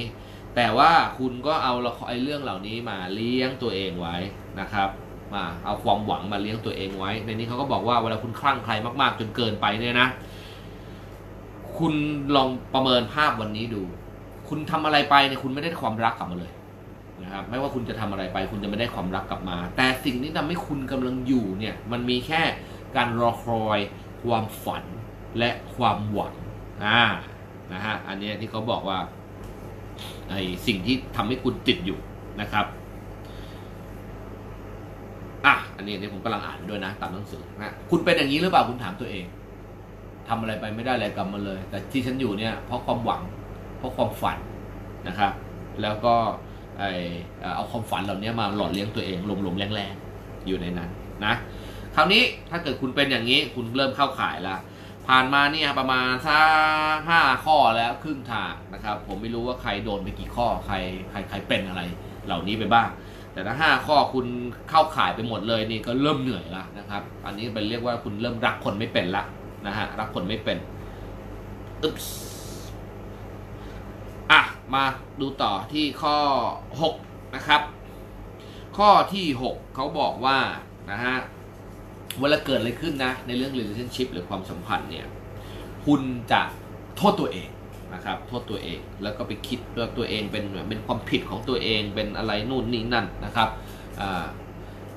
[0.55, 4.15] แต่ว่าคุณก็เอาละครไอ้เรื่องเหล่านี้มาเลี้ยงตัวเองไว้
[4.59, 4.89] นะครับ
[5.33, 10.07] มาเอาความหวังมาเลี้ยงตัวเองไว้ ในนี้เขาก็บอกว่าเวลาคุณคลั่งใครมากๆ จนเกินไปเนี่ยนะ
[11.77, 11.93] คุณ
[12.35, 13.81] ลองประเมินภาพวันนี้ดู
[14.49, 16.51] คุณทำอะไรไปเนี่ยคุณไม่ได้ความรักกลับมาเลย
[17.23, 22.41] นะครับ ไม่ว่าคุณจะทำอะไรไป คุณจะไม่ได้ความรักกลับมา แต่สิ่งที่ทำให้คุณกำลังอยู่เนี่ย มันมีแค่
[22.95, 23.79] การรอคอย
[24.23, 24.83] ความฝัน
[25.37, 26.33] และความหวัง
[26.83, 27.01] อ่า
[27.73, 28.97] นะฮะอันนี้ที่เขาบอกว่า
[30.29, 30.33] ไอ
[30.67, 31.99] สิ่งที่ทำให้คุณติดอยู่
[32.41, 32.65] นะครับ
[35.45, 39.25] อะอันนี้เนี่ยผมกำลังอ่านด้วยนะตามหนังสือนะคุณเป็นอย่างนี้หรือเปล่าคุณถามตัวเอง
[40.27, 43.21] ทำอะไรไปไม่ได้อะไรกลับมาเลย แต่ที่ฉันอยู่เนี่ยเพราะความหวัง
[43.77, 44.37] เพราะความฝัน
[45.07, 45.31] นะครับ
[45.81, 46.15] แล้วก็
[46.79, 46.83] ไอ
[47.39, 50.89] เอ่อเอาความฝันเหล่านี้มาหล่อเลี้ยงตัวเองหลงๆแรงๆอยู่ในนั้น
[51.25, 51.33] นะ
[51.95, 54.59] คราวนี้ถ้าเกิดคุณเป็นอย่างนี้คุณเริ่มเข้าข่ายแล้ว
[55.11, 60.75] ผ่านมาเนี่ยประมาณสักห้าข้อแล้วครึ่งทางนะครับ ผมไม่รู้ว่าใครโดนไปกี่ข้อใคร
[61.11, 61.81] ใครใครเป็นอะไร
[62.25, 62.89] เหล่านี้ไปบ้าง
[63.33, 64.25] แต่ถ้าห้าข้อคุณ
[64.69, 69.23] เข้าข่ายไปหมดเลยนี่ก็เริ่มเหนื่อยละนะครับ อันนี้เป็นเรียกว่าคุณเริ่มรักคนไม่เป็นละ
[69.67, 70.57] นะฮะรักคนไม่เป็น
[71.83, 71.95] อึ๊บ
[74.31, 74.41] อะ
[74.73, 74.83] มา
[75.19, 76.17] ดูต่อที่ข้อ
[76.91, 77.61] 6 นะครับ
[78.77, 80.37] ข้อที่ 6เขาบอกว่า
[80.91, 81.15] นะฮะ
[82.19, 85.05] เวลาเกิดอะไรขึ้นนะ ในเรื่อง relationship หรือความสัมพันธ์เนี่ย
[85.85, 86.41] คุณจะ
[86.97, 87.49] โทษตัวเอง
[87.93, 93.49] นะครับ โทษตัวเอง แล้วก็ไปคิดว่าตัวเองเป็นเป็นความผิดของตัวเอง เป็นอะไรนู่นนี่นั่นนะครับ
[94.01, 94.25] อ่า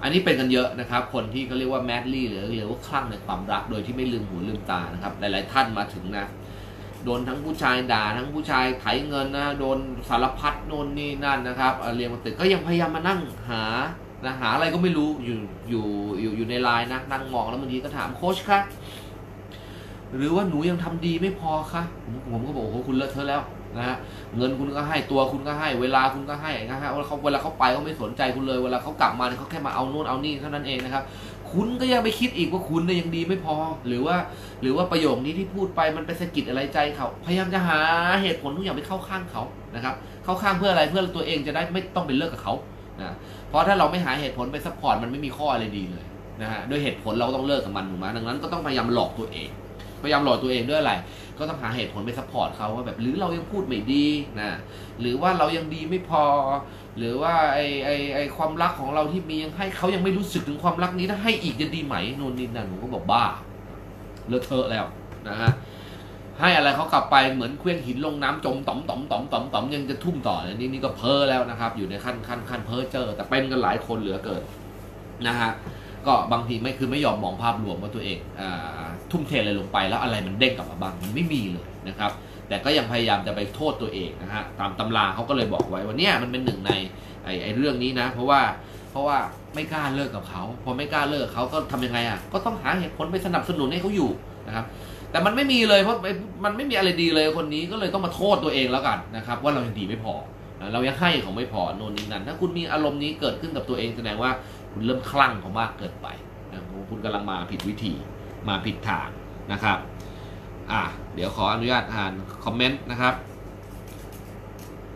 [0.02, 6.26] อันนี้เป็นกันเยอะนะครับ คนที่เขาเรียกว่า madly หรือเรียกว่าคลั่งในความรัก โดยที่ไม่ลืมหูลืมตานะครับ หลาย ๆ ท่านมาถึงนะ
[7.04, 13.20] โดนทั้งผู้ชายด่า ทั้งผู้ชายไถเงินนะ โดนสารพัดโน่นนี่นั่นนะครับเอ่อเรียงมาตึกก็ยังพยายามมานั่ง
[13.50, 13.64] หา
[14.24, 15.36] นะหาอะไรก็ไม่รู้อยู่
[15.70, 15.84] อยู่
[16.20, 18.58] อยู่อยู่ในไลน์นะนั่งมองแล้วบางทีก็ถามโค้ชคะ
[20.16, 23.42] หรือว่าหนูยังทำดีไม่พอคะผมผมก็บอกโอ้โหคุณเลอะเทอะแล้ว
[23.76, 23.96] นะฮะ
[24.36, 31.04] เงินคุณก็ให้ตัวคุณก็ให้ เวลาคุณก็ให้นะฮะเวลาเขาเวลาเขาไปเขาไม่สนใจคุณเลย เวลาเขากลับมาเนี่ยเขาแค่มาเอานู่นเอานี่เท่านั้นเองนะครับ
[31.52, 33.54] คุณก็ยังไปคิดอีกว่าคุณเนี่ยยังดีไม่พอ
[33.86, 34.16] หรือว่า
[34.62, 37.78] หรือว่าประโยคนี้ที่พูดไปมันไปสะกิดอะไรใจเขา พยายามจะหา
[38.22, 39.42] เหตุผลทุกอย่างไปเข้าข้างเขา
[39.74, 42.54] นะครับ เข้าข้างเพื่ออะไรเพื่อตัวเองจะได้ไม่ต้องไปเลิกกับเขา
[43.00, 43.16] นะ
[43.52, 46.04] เพราะถ้าเราไม่หาเหตุผลไป support มันไม่มีข้ออะไรดีเลย
[46.42, 49.48] นะฮะด้วยเหตุผลเราก็ต้องเลิกกับมันถูกไหมดังนั้นก็ต้องพยายามหลอกตัวเอง
[50.02, 50.92] พยายามหลอกตัวเองด้วยอะไร
[51.38, 54.06] ก็ต้องหาเหตุผลไป support เขาว่าแบบหรือเรายังพูดไม่ดี
[54.40, 54.50] นะ
[55.00, 56.24] หรือว่าเรายังดีไม่พอ
[56.98, 63.24] หรือว่าไอไอไอความรักของเราที่มียังให้เขายังไม่รู้สึกถึงความรักนี้ถ้าให้อีกจะดีไหมนู่นนี่นั่นผมก็บอกบ้า
[64.28, 64.84] เลอะเทอะแล้ว
[65.28, 65.50] นะฮะ
[66.42, 74.42] ให้อะไรเขากลับไปเหมือนเคลื่องหินลงน้ำจมต่อมต่อมต่อมต่อมต่อมยังจะทุ่มต่อเนี่ยนี่ก็เพ้อแล้วนะครับ อยู่ในขั้นขั้นขั้นเพ้อเจอ แต่เป็นกันหลายคนเหลือเกิน
[75.26, 75.50] นะฮะ
[76.06, 78.42] ก็บางทีไม่คือไม่ยอมมองภาพรวมว่าตัวเองอ
[79.10, 82.10] ทุ่มเทอะไรลงไปแล้วอะไรมันเด้งกลับมาบ้างมันไม่มีเลยนะครับ
[82.48, 86.72] แต่ก็ยังพยายามจะไปโทษตัวเองนะฮะตามตำราเขาก็เลยบอกไว้ว่าเนี่ยมันเป็นหนึ่งใน
[87.24, 88.40] ไอ้ไอ้เรื่องนี้นะ เพราะว่า
[88.90, 89.18] เพราะว่า
[89.54, 94.10] ไม่กล้าเลิกกับเขาพอไม่กล้าเลิกเขาก็ทำยังไงอะก็ต้องหาเหตุผลไปสนับสนุนให้เขาอยู่
[94.46, 94.64] นะครับ
[95.12, 95.98] แต่มันไม่มีเลยเพราะ
[96.44, 100.14] มันไม่มีอะไรดีเลยคนนี้ก็เลยต้องมาโทษตัวเองแล้วกันนะครับ ว่าเรายังดีไม่พอ
[100.72, 104.30] เรายังให้เขาไม่พอโน่นนี่นั่นถ้าคุณมีอารมณ์นี้เกิดขึ้นกับตัวเองแสดงว่า
[104.72, 106.06] คุณเริ่มคลั่งเขามากเกินไป
[106.52, 107.92] นะคุณกำลังมาผิดวิธี
[108.48, 109.08] มาผิดทาง
[109.52, 109.78] นะครับ
[110.72, 110.82] อะ
[111.14, 112.12] เดี๋ยวขออนุญาตอ่าน
[112.44, 113.14] คอมเมนต์นะครับ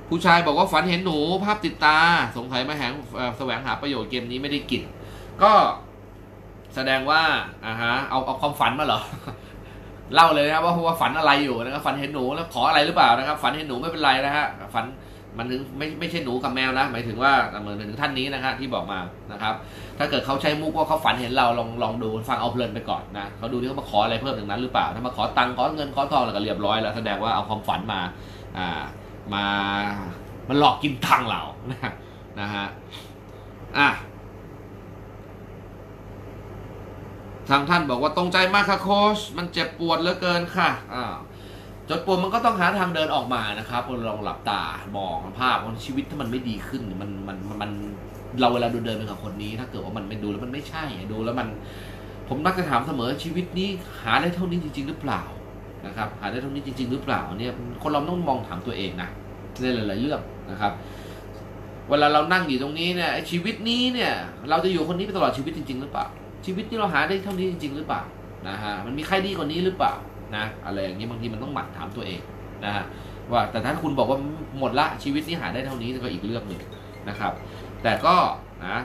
[0.08, 1.98] ผู้ชายบอกว่าฝันเห็นหนูภาพติดตา
[2.36, 2.92] สงสัยมาแหง
[3.38, 4.82] แสวงหาประโยชน์เกมนี้ไม่ได้กิน
[5.42, 5.52] ก็
[6.74, 7.22] แสดงว่า
[7.66, 9.00] อ่าฮะเอาเอาความฝันมาเหรอ
[10.14, 14.84] เล่าเลยนะครับว่าว่าฝันอะไรอยู่นะครับฝันเห็นหนูแล้วขออะไรหรือเปล่านะครับฝันเห็นหนูไม่เป็นไรนะฮะฝัน
[15.38, 18.98] มันถึงไม่ไม่ใช่หนูกับแมวนะหมายถึงว่าเหมือนถึงท่านนี้นะฮะที่บอกมา
[19.32, 19.54] นะครับ
[19.98, 28.00] ถ้าเกิดเขาใช้มุกว่าเขาฝันเห็นเราลองลองดูฟังเอาเพลินไปก่อนนะเขาดูที่เขามาขออะไรเพิ่มจากนั้นหรือเปล่าถ้ามาขอตังค์ขอเงินขอทองแล้วก็เรียบร้อยแล้วแสดงว่าเอาความฝันมา
[28.58, 28.82] อ่า
[29.34, 29.44] มา
[30.48, 31.90] มันหลอกกินตังเรานะ
[32.40, 32.66] นะฮะ
[33.78, 33.88] อะ
[37.50, 41.04] ทางท่านบอกว่าตรงใจมากค่ะโค้ชมันเจ็บปวดเหลือเกินค่ะอ้า
[41.88, 44.62] จดปวดมันก็ต้องหาทางเดินออกมานะครับลองหลับตา
[44.96, 47.70] มองภาพว่าชีวิตถ้ามันไม่ดีขึ้นมันมันมัน
[48.40, 51.48] เราเวลาดูเดินไปกับคนนี้ ถ้าเกิดว่ามันไม่ดูแล้วมันไม่ใช่ดูแล้วมัน
[52.28, 53.68] ผมมักจะถามเสมอชีวิตนี้
[54.02, 55.22] หาได้เท่านี้จริง ๆ หรือเปล่า
[55.86, 59.08] นะครับหาได้เท่านี้จริง ๆ หรือเปล่าเนี่ยคนเราต้องมองถามตัวเองนะ
[59.60, 60.72] ในหลาย ๆ เรื่องนะครับ
[61.88, 64.12] เวลาเรานั่งอยู่ตรงนี้เนี่ยชีวิตนี้เนี่ย
[64.50, 66.06] เราจะอยู่คนนี้ไปตลอดชีวิตจริง ๆ หรือเปล่า
[66.46, 68.02] ชีวิตที่เราหาได้เท่านี้จริง ๆ หรือเปล่า
[68.48, 69.92] นะฮะมันมีใครดีกว่านี้หรือเปล่า
[70.36, 72.20] นะอะไรอย่างนี้บางทีมันต้องหมั่นถามตัวเอง
[72.64, 72.84] นะฮะ
[73.32, 74.18] ว่าแต่ถ้าคุณบอกว่า
[74.58, 76.60] หมดละชีวิตนี้หาได้เท่านี้ก็อีกเรื่องหนึ่ง
[77.08, 77.32] นะครับ
[77.82, 78.14] แต่ก็
[78.66, 78.76] นะ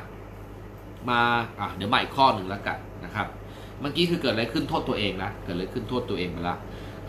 [1.10, 1.22] มา
[1.60, 3.28] อะเดี๋ยวมาอีกข้อหนึ่งแล้วกันนะครับ
[3.80, 6.56] เมื่อกี้คือเกิดอะไรขึ้นโทษตัวเองนะเกิดอะไรขึ้นโทษตัวเองไปละ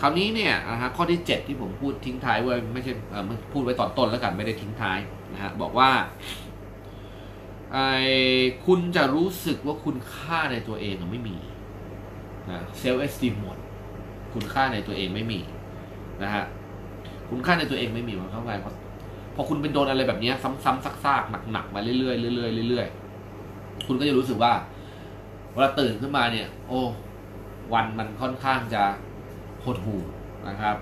[0.00, 2.92] คราวนี้เนี่ยนะฮะข้อที่ 7 ที่ผมพูดทิ้งท้ายไว้ไม่ใช่
[3.52, 4.98] พูดไว้ตอนต้นแล้วกันไม่ได้ทิ้งท้าย
[5.32, 5.88] นะฮะบอกว่า
[7.72, 7.88] ไอ้
[8.66, 11.36] คุณจะรู้สึกว่าคุณค่าในตัวเองไม่มี
[12.50, 13.58] นะเซลล์เอสติมหมด
[14.34, 15.40] คุณค่าในตัวเองไม่มี
[16.22, 16.44] นะฮะ
[17.30, 18.72] คุณค่าในตัวเองไม่มีมันเข้าไปพอ
[19.34, 24.52] พอคุณเป็นโดนอะไรแบบนี้ซ้ำๆซากๆหนักๆมาเรื่อยๆเรื่อยๆเรื่อยๆคุณก็จะรู้สึกว่า
[25.52, 26.80] เวลาตื่นขึ้นมาเนี่ย โอ้
[27.72, 28.82] วันมันค่อนข้างจะ
[29.64, 30.02] หดหู่
[30.48, 30.76] นะครับ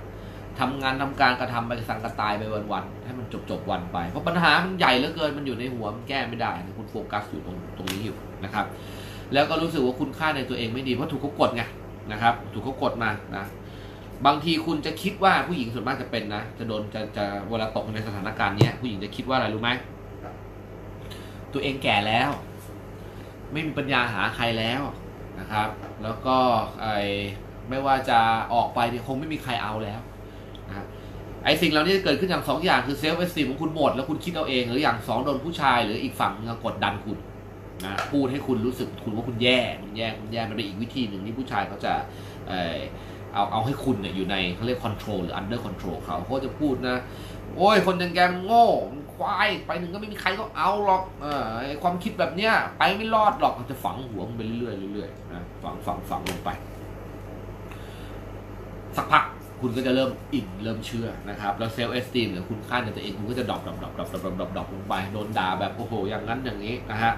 [0.61, 2.43] ทำงานทำการกระทำไปสังกระตายไป
[2.73, 8.67] วันๆให้มันจบจบๆวันไป เพราะปัญหามันใหญ่เหลือเกินมันอยู่ในหัวมันแก้ไม่ได้คุณโฟกัสอยู่ตรงตรงนี้อยู่นะครับ
[9.33, 11.63] แล้วก็รู้สึกว่าคุณค่าในตัวเองไม่ดีเพราะถูกเขากดไง
[12.13, 13.45] นะครับ ถูกเขากดมานะ
[14.27, 19.71] บางทีคุณจะคิดว่าผู้หญิงส่วนมากจะเป็นนะจะโดนจะจะเวลาตกในสถานการณ์เนี้ยผู้หญิงจะคิดว่าอะไรรู้ไหม
[21.53, 22.31] ตัวเองแก่แล้ว
[23.53, 24.83] ไม่มีปัญญาหาใครแล้ว
[25.41, 25.69] นะครับ
[26.03, 26.37] แล้วก็
[26.83, 26.87] ไอ
[27.69, 28.19] ไม่ว่าจะ
[28.55, 30.01] ออกไปเนี่ยคงไม่มีใครเอาแล้ว
[31.45, 36.33] ไอ้สิ่งเหล่านี้จะเกิดขึ้นอย่างสองอย่างคือ self-esteem ของคุณหมด แล้วคุณคิดเอาเอง หรืออย่างสองโดนผู้ชาย หรืออีกฝั่ง
[36.65, 37.19] กดดันคุณ
[37.85, 41.93] นะพูดให้คุณรู้สึกคุณว่าคุณแย่คุณแย่คุณแย่มันเป็นอีกวิธีหนึ่งที่ผู้ชายเขาจะ
[42.49, 42.79] เออ
[43.35, 46.97] เอาเอาให้คุณเนี่ยอยู่ในเขาเรียก control หรือ under control เขาเขาจะพูดนะ
[47.57, 51.45] โอ้ยคนอย่างแกมันโง่มันควายไปหนึ่งก็ไม่มีใครก็เอาหรอกเออ
[51.83, 56.51] ความคิดแบบเนี้ยไปไม่รอดหรอกมันจะฝังหัวมันไปเรื่อยๆเรื่อยๆนะฝังฝังฝังลงไป
[58.97, 59.25] สักพัก
[59.61, 67.13] คุณก็จะเริ่มอินเริ่มเชื่อนะครับ แล้ว self-esteem หรือคุณค่าในตัวเองคุณก็จะ drop drop drop drop drop drop drop ลงไปโดนด่าแบบโอ้โหอย่างนั้นอย่างนี้นะฮะ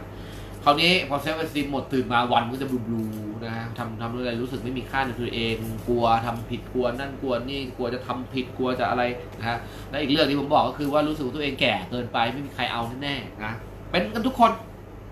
[0.65, 5.55] คราวนี้พอ self-esteem หมดตื่นมาวันก็จะ blue ๆนะฮะทำทำอะไรรู้สึกไม่มีค่าในตัวเอง
[5.89, 9.03] กลัวทำผิดกลัวนั่นกลัวนี่กลัวจะทำผิดกลัวจะอะไร
[9.39, 9.59] นะฮะ
[9.91, 13.53] และอีกเรื่องที่ผมบอกก็คือว่ารู้สึกตัวเองแก่เกินไปไม่มีใครเอาแน่ๆนะ
[13.91, 14.53] เป็นกันทุกคน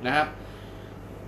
[0.06, 0.26] นะครับ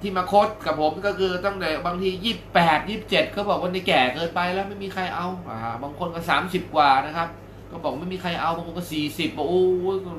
[0.03, 7.29] ที่มาโค้ดกับผมก็คือตั้งแต่บางทียี่แปดยี่เจ็ดเขาบอกว่าในแก่เกินไปแล้วไม่มีใครเอาอ่าบางคนก็สามสิบกว่านะครับ
[7.71, 9.63] ก็บอกไม่มีใครเอาบางคนก็สี่สิบบอกโอ้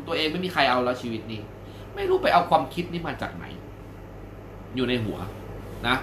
[0.07, 1.41] ตัวเองไม่มีใครเอาแล้วชีวิตนี้
[1.95, 3.45] ไม่รู้ไปเอาความคิดนี้มาจากไหน
[4.75, 5.17] อยู่ในหัว
[5.87, 5.95] นะ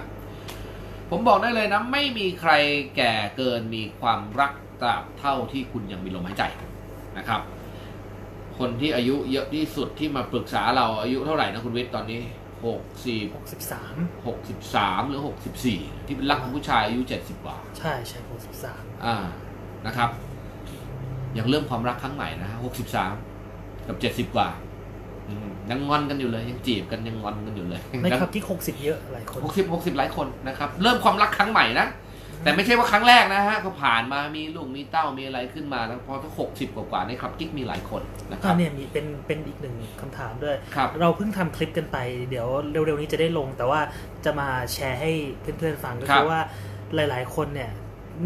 [1.09, 2.51] ผมบอกได้เลยนะ ไม่มีใคร
[2.95, 6.43] แก่เกินมีความรักตราบเท่าที่คุณยังมีลมหายใจ
[7.17, 7.41] นะครับ
[8.57, 12.19] คนที่อายุเยอะที่สุดที่มาปรึกษาเราอายุเท่าไหร่นะคุณวิทย์ตอนนี้
[12.65, 13.19] หกสี่
[13.73, 18.19] 63หกสิบสามหรือหกสิบสี่ที่เป็นรักของผู้ชายอายุเจ็ดสิบกว่า ใช่ใช่
[18.61, 19.15] 63อ่า
[19.85, 20.09] นะครับ
[21.37, 23.13] ยังเริ่มความรักครั้งใหม่นะหกสิบสาม
[23.87, 24.49] กับเจ็ดสิบกว่า
[25.27, 31.87] อืมยังงอนกันอยู่เลยยังจีบกันยังงอนกันอยู่เลยในครับที่60เยอะหลายคนหกสิบหกสิบหลายคนนะครับ เริ่มความรักครั้งใหม่นะ
[32.43, 38.01] แต่ไม่ใช่ว่าครั้งแรกนะฮะก็ผ่านมามีลูกมีเต้ามีอะไรขึ้นมาแล้วพอถ้าหกสิบกว่าๆในครับกิ๊กมีหลายคน
[38.31, 41.97] นะคอ่ารับเนี่ยมีเป็นเป็นอีกหนึ่งคำถามด้วย ครับ เราเพิ่งทำคลิปกันไป
[42.29, 43.79] เดี๋ยวเร็วๆนี้จะได้ลง แต่ว่า
[44.25, 46.39] จะมาแชร์ให้เพื่อนๆฟังก็ครัคืบอว่า
[46.95, 47.71] หลายๆคนเนี่ย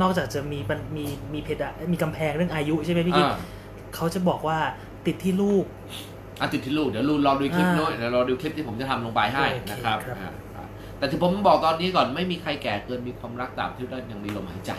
[0.01, 3.35] นอกจากจะมีปัญมีมีเพดานมีกำแพงเรื่องอายุใช่ไหมพี่กิ๊กอ่า
[3.95, 4.57] เขาจะบอกว่า
[5.05, 5.65] ติดที่ลูก
[6.39, 10.31] อะติดที่ลูกเดี๋ยวรูรอดูคลิปอ่าด้วยเดี๋ยวรอดูคลิปที่ผมจะทำลงไปให้โอเคนะครับครับ อ่าอ่า
[10.97, 14.71] แต่ที่ผมบอกตอนนี้ก่อนไม่มีใครแก่เกินมีความรักตาบที่ได้ยังมีลมหายใจ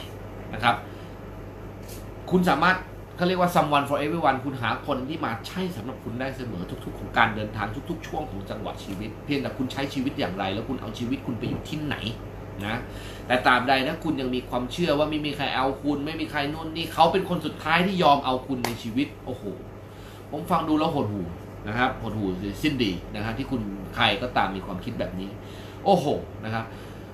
[0.55, 0.75] นะครับ
[2.31, 2.77] คุณสามารถ
[3.17, 11.97] เขาเรียกว่า someone for everyone คุณหาคนที่มาใช่สำหรับคุณได้เสมอทุกๆ ของการเดินทางทุก ๆ ช่วงของจังหวะชีวิต เพียงแต่คุณใช้ชีวิตอย่างไร แล้วคุณเอาชีวิตคุณไปอยู่ที่ไหน
[12.67, 12.77] นะ
[13.27, 19.45] แต่ตาบใดถ้าคุณยังมีความเชื่อว่าไม่มีใครเอาคุณ ไม่มีใครนู่นนี่เขาเป็นคนสุดท้ายที่ยอมเอาคุณในชีวิตโอ้โห
[20.31, 21.23] ผมฟังดูแล้วหดหู
[21.69, 22.27] นะครับหดหู
[22.63, 23.63] สิ้นดีนะครับที่คุณ
[23.95, 25.31] ใครก็ตามมีความคิดแบบนี้
[25.87, 26.07] โอ้โห
[26.44, 26.64] นะครับ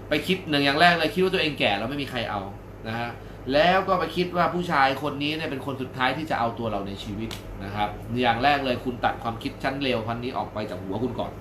[0.09, 2.41] ไปคิดหนึ่งอย่างแรกเลยคิดว่าตัวเองแก่แล้วไม่มีใครเอา
[2.89, 3.11] นะฮะ
[3.53, 7.29] แล้วก็ไปคิดว่าผู้ชายคนนี้เนี่ยเป็นคนสุดท้ายที่จะเอาตัวเราในชีวิต
[7.65, 7.89] นะครับ
[8.23, 11.33] อย่างแรกเลยคุณตัดความคิดชั้นเลวพันนี้ออกไปจากหัวคุณก่อน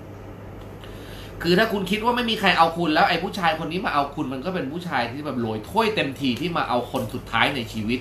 [1.42, 8.00] คือถ้าคุณคิดว่าไม่มีใครเอาคุณแล้วไอ้ผู้ชายคนนี้มาเอาคุณมันก็เป็นผู้ชายที่แบบโรยถ้วยเต็มทีที่มาเอาคนสุดท้ายในชีวิต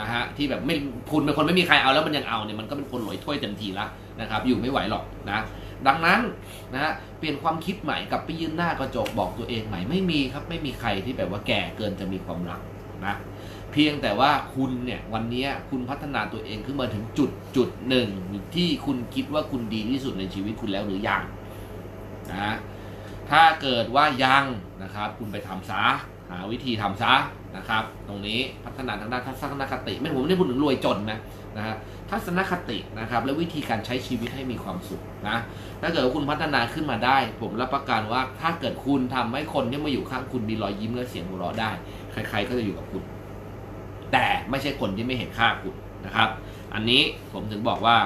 [0.00, 0.74] นะฮะที่แบบไม่
[1.10, 3.86] คุณเป็นคนไม่มีใครเอาแล้วมันยังเอาเนี่ยมันก็เป็นคนโรยถ้วยเต็มทีละ
[4.20, 5.38] นะครับ อยู่ไม่ไหวหรอกนะ
[5.86, 6.20] ดังนั้น
[6.72, 12.60] นะฮะเปลี่ยนความคิดใหม่กลับไปยืนหน้ากระจกบอกตัวเองใหม่ไม่มีครับไม่มีใครที่แบบว่าแก่เกินจะมีความรัก
[13.06, 13.14] นะ
[13.72, 18.08] เพียงแต่ว่าคุณเนี่ยวันนี้คุณพัฒนาตัวเองขึ้นมาถึงจุดจุดหนึ่ง
[18.54, 21.22] ที่คุณคิดว่าคุณดีที่สุดในชีวิตคุณแล้วหรือยัง
[22.32, 22.54] นะ
[23.30, 24.44] ถ้าเกิดว่ายัง
[24.82, 25.82] นะครับคุณไปทำซะ
[26.30, 27.14] หาวิธีทำซะ
[27.56, 31.18] นะครับ ตรงนี้พัฒนาทางด้านทัศนคติ ไม่ผมไม่ได้พูดถึงรวยจนนะ
[31.56, 31.76] นะฮะ
[32.10, 35.36] ทัศนคตินะครับ และวิธีการใช้ชีวิตให้มีความสุขนะ
[35.80, 41.70] ถ้าเกิดว่าคุณพัฒนาขึ้นมาได้ ผมรับประกันว่าถ้าเกิดคุณทำให้คนที่มาอยู่ข้างคุณมีรอยยิ้มและเสียงหัวเราะได้
[42.12, 43.02] ใคร ๆ ก็จะอยู่กับคุณ
[44.12, 45.74] แต่ไม่ใช่คนที่ไม่เห็นค่าคุณ
[46.06, 46.28] นะครับ
[46.74, 47.96] อันนี้ผมถึงบอกว่า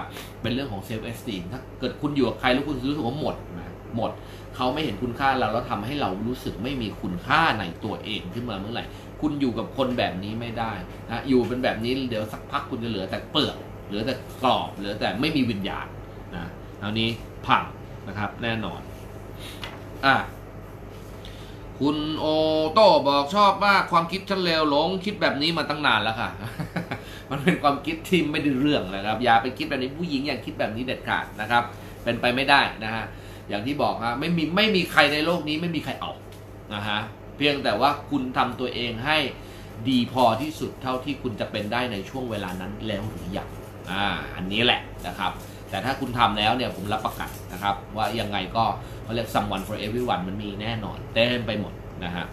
[0.42, 4.10] เป็นเรื่องของเซลฟ์เอสติมถ้าเกิดคุณอยู่กับใครแล้วคุณรู้สึกว่าหมดนะหมด
[4.56, 8.84] เขาไม่เห็นคุณค่าเราแล้วทำให้เรารู้สึกไม่มีคุณค่าในตัวเองขึ้นมาเมื่อไหร่
[9.20, 10.72] คุณอยู่กับคนแบบนี้ไม่ได้
[11.08, 13.56] นะอยู่เป็นแบบนี้เดี๋ยวสักพักคุณจะเหลือแต่เปลือก
[13.86, 15.86] เหลือแต่กรอบเหลือแต่ไม่มีวิญญาณ
[16.36, 16.46] นะ
[16.80, 17.08] ครานี้
[17.46, 17.64] พัง
[18.08, 18.80] นะครับแน่นอน
[20.06, 20.16] อะ
[21.80, 22.26] คุณโอ
[22.72, 26.30] โต้บอกชอบมากความคิดฉันเลวหลง คิดแบบนี้มาตั้งนานแล้วค่ะ
[27.30, 31.62] มันเป็นความคิดที่ไม่ได้เรื่องนะครับ อย่าไปคิดแบบนี้ผู้หญิงอย่าคิดแบบนี้เด็ดขาดนะครับ
[32.04, 33.04] เป็นไปไม่ได้นะฮะ
[33.48, 36.12] อย่างที่บอกฮะไม่มีไม่มีใครในโลกนี้ไม่มีใครเอา
[36.74, 36.98] นะฮะ
[37.40, 39.18] พียงแต่ว่าคุณทำตัวเองให้
[39.88, 43.48] ดีพอที่สุดเท่าที่คุณจะเป็นได้ในช่วงเวลานั้นแล้วหรือยัง
[43.90, 45.32] อ่าอันนี้แหละนะครับ
[45.70, 48.64] แต่ถ้าคุณทำแล้วเนี่ยผมรับประกันนะครับ ว่ายังไงก็
[49.04, 51.72] เขาเรียก someone for everyone มันมีแน่นอนเต็มไปหมด
[52.04, 52.26] นะฮะ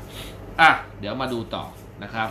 [0.60, 1.64] อะเดี๋ยวมาดูต่อ
[2.04, 2.30] นะครับ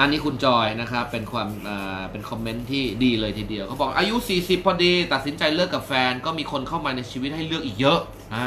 [0.00, 1.48] อันนี้คุณจอยนะครับ เป็นความ
[2.10, 8.00] เป็นคอมเมนต์ที่ดีเลยทีเดียวเขาบอกอายุ 40 พอดี ตัดสินใจเลิกกับแฟน ก็มีคนเข้ามาในชีวิตให้เลือกอีกเยอะ
[8.34, 8.46] อ่า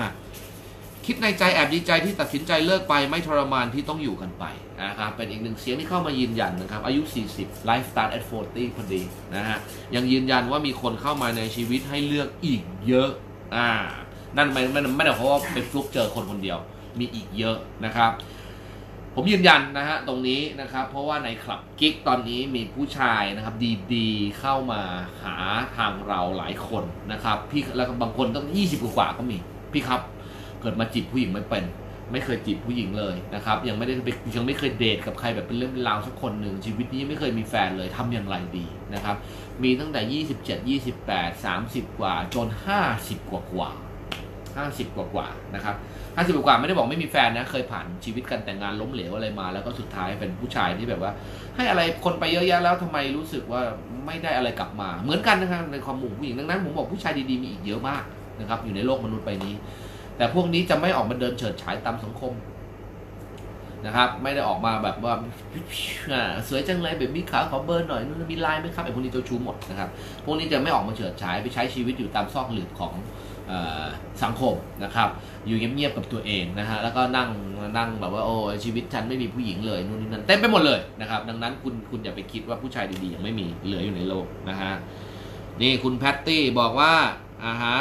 [1.06, 4.46] คิดในใจแอบดีใจที่ตัดสินใจเลิกไปไม่ทรมานที่ต้องอยู่กันไป
[4.82, 7.02] นะครับเป็นอีกหนึ่งเสียงที่เข้ามายืนยันนะครับ อายุ
[7.36, 9.02] 40 life start at 40 พอดี
[9.36, 9.58] นะฮะ
[9.96, 13.10] ยังยืนยันว่ามีคนเข้ามาในชีวิตให้เลือกอีกเยอะ
[13.56, 13.70] อ่า
[14.38, 16.58] นั่นไม่ไม่ไม่ได้เพราะว่าเป็นฟลุกเจอคนคนเดียว
[17.00, 18.12] มีอีกเยอะนะครับ
[19.16, 23.56] ผมยืนยันนะฮะตรงนี้นะครับ เพราะว่าในคลับกิ๊กตอนนี้มีผู้ชายนะครับ
[23.94, 24.82] ดีๆเข้ามา
[25.22, 25.36] หา
[25.78, 29.38] ทางเราหลายคนนะครับ พี่แล้วบางคนต้อง 20 กว่าก็มี
[29.74, 30.02] พี่ครับ
[30.62, 31.66] เกิดมาจีบผู้หญิงไม่เป็น
[32.12, 33.94] ไม่เคยจีบผู้หญิงเลยนะครับ ยังไม่ได้
[34.36, 39.16] ยังไม่เคยเดทกับใครแบบเป็นเรื่องเป็นราวสักคนหนึ่งชีวิตนี้ไม่เคยมีแฟนเลยทำอย่างไรดีนะครับ
[39.64, 40.24] มีตั้งแต่
[40.76, 42.48] 27 28 30 กว่า จน
[42.88, 43.70] 50 กว่ากว่า
[44.60, 45.76] 50 กว่ากว่านะครับ
[46.32, 51.12] 50 กว่ากว่าไม่ได้บอกไม่มีแฟนนะ เคยผ่านชีวิตกันแต่งงานล้มเหลวอะไรมา แล้วก็สุดท้ายเป็นผู้ชายที่แบบว่า
[51.56, 53.62] ให้อะไรคนไปเยอะแยะแล้วทำไมรู้สึกว่า
[54.06, 58.04] ไม่ได้อะไรกลับมา เหมือนกันนะครับในความหมู่ผู้หญิงดังนั้นผมบอกผู้ชายดีๆมีอีกเยอะมาก
[58.40, 59.54] นะครับอยู่ในโลกมนุษย์ใบนี้
[60.22, 62.34] แต่พวกนี้จะไม่ออกมาเดินเฉิดฉายตามสังคม
[63.86, 65.14] นะครับ ไม่ได้ออกมาแบบว่า
[66.48, 69.90] สวยจังเลยแบบมีขาขอเบอร์หน่อยนู่นมีไลน์ไหมครับไอ้พวกนี้เจ้าชู้หมดนะครับ
[70.26, 72.94] พวกนี้จะไม่ออกมาเฉิดฉายไปใช้ชีวิตอยู่ตามซอกหลืบของ
[73.52, 73.54] อ
[74.24, 75.10] สังคมนะครับ
[75.48, 77.30] อยู่เงียบๆกับตัวเองนะฮะแล้วก็นั่ง
[77.78, 84.74] นั่งแบบว่าโอ้ชีวิตฉันไม่มีผู้หญิงเลยนู่นนี่นั่นเต็มไปหมดเลยนะครับ ดังนั้นคุณคุณอย่าไปคิดว่าผู้ชายดีๆยังไม่มีเหลืออยู่ในโลกนะฮะ
[85.62, 86.94] นี่คุณแพตตี้บอกว่า
[87.46, 87.78] อ่าฮะ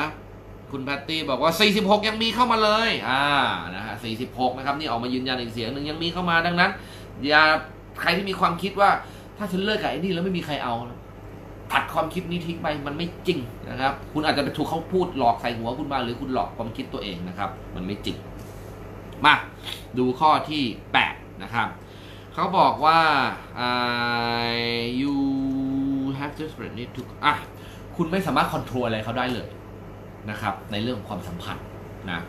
[0.73, 3.25] คุณแพตตี้บอกว่า 46 ยังมีเข้ามาเลย อ่า
[3.75, 3.95] นะฮะ
[4.27, 6.71] 46 นะครับ นี่ออกมายืนยันอีกเสียงหนึ่งยังมีเข้ามา ดังนั้น
[7.27, 7.43] อย่า
[8.01, 8.91] ใครที่มีความคิดว่า
[9.39, 10.75] ถ้าฉันเลิกกับไอ้นี่แล้วไม่มีใครเอา
[11.73, 13.39] ตัดความคิดนี้ทิ้งไป มันไม่จริง
[13.71, 18.17] นะครับ คุณอาจจะไปถูกเขาพูดหลอกใส่หัวคุณมา หรือคุณหลอกความคิดตัวเองนะครับ มันไม่จริง
[19.25, 19.35] มา
[19.99, 20.63] ดูข้อที่
[21.03, 21.69] 8 นะครับ
[22.35, 23.01] เขาบอกว่า
[23.67, 25.15] uh, you
[26.19, 27.35] have desperately to อะ
[27.97, 29.49] คุณไม่สามารถควบคุมอะไรเขาได้เลย
[30.31, 31.65] นะครับในเรื่องของความสัมพันธ์
[32.11, 32.21] นะ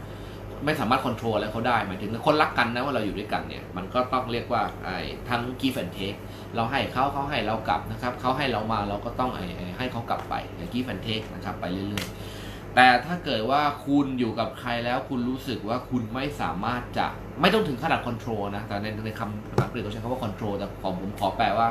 [0.65, 4.97] ไม่สามารถควบคุมอะไรเขาได้หมายถึงคนรักกันนะว่าเราอยู่ด้วยกันเนี่ยมันก็ต้องเรียกว่าไอ้
[5.30, 6.19] ทั้ง give and take
[6.56, 9.45] เราให้เขาเขาให้เรากลับนะครับเขาให้เรามาเราก็ต้องไอ้
[9.77, 10.34] ให้เขากลับไป
[10.73, 17.08] give and take นะครับไปเรื่อยๆ แต่ถ้าเกิดว่าคุณอยู่กับใครแล้วคุณรู้สึกว่าคุณไม่สามารถจะ
[17.41, 21.67] ไม่ต้องถึงขนาด control นะแต่ในในคำภาษาอังกฤษเขาใช้คำว่า control แต่ของผมขอแปลว่า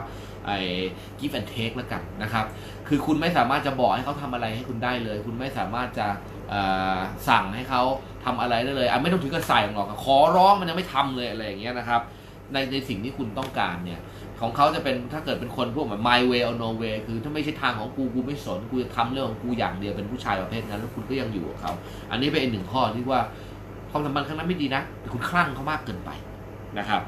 [0.47, 0.59] ไอ้
[1.19, 2.45] give and take แล้วกันนะครับ
[2.89, 6.07] คือคุณไม่สามารถจะบอกให้เขาทำอะไรให้คุณได้เลย คุณไม่สามารถจะ
[7.29, 7.83] สั่งให้เขา
[8.25, 12.01] ทำอะไรได้เลยอะไม่ต้องถึงกับใส่หรอกขอร้องมันยังไม่ทำเลยอะไรอย่างเงี้ยนะครับ
[12.53, 14.01] ในในสิ่งที่คุณต้องการเนี่ย
[14.41, 21.73] ของเขาจะเป็นถ้าเกิดเป็นคนพวกแบบ my way or no way คือถ้าไม่ใช่ทางของกูกูไม่สนกูจะทำเรื่องของกูอย่างเดียวเป็นผู้ชายประเภทนั้นแล้วคุณก็ยังอยู่กับเขา
[22.11, 23.21] อันนี้เป็นอีกหนึ่งข้อที่ว่า
[23.91, 26.11] ความสัมพันธ์ครั้งนั้นไม่ดีนะแต่คุณคลั่งเขามากเกินไป
[26.79, 27.03] นะครับ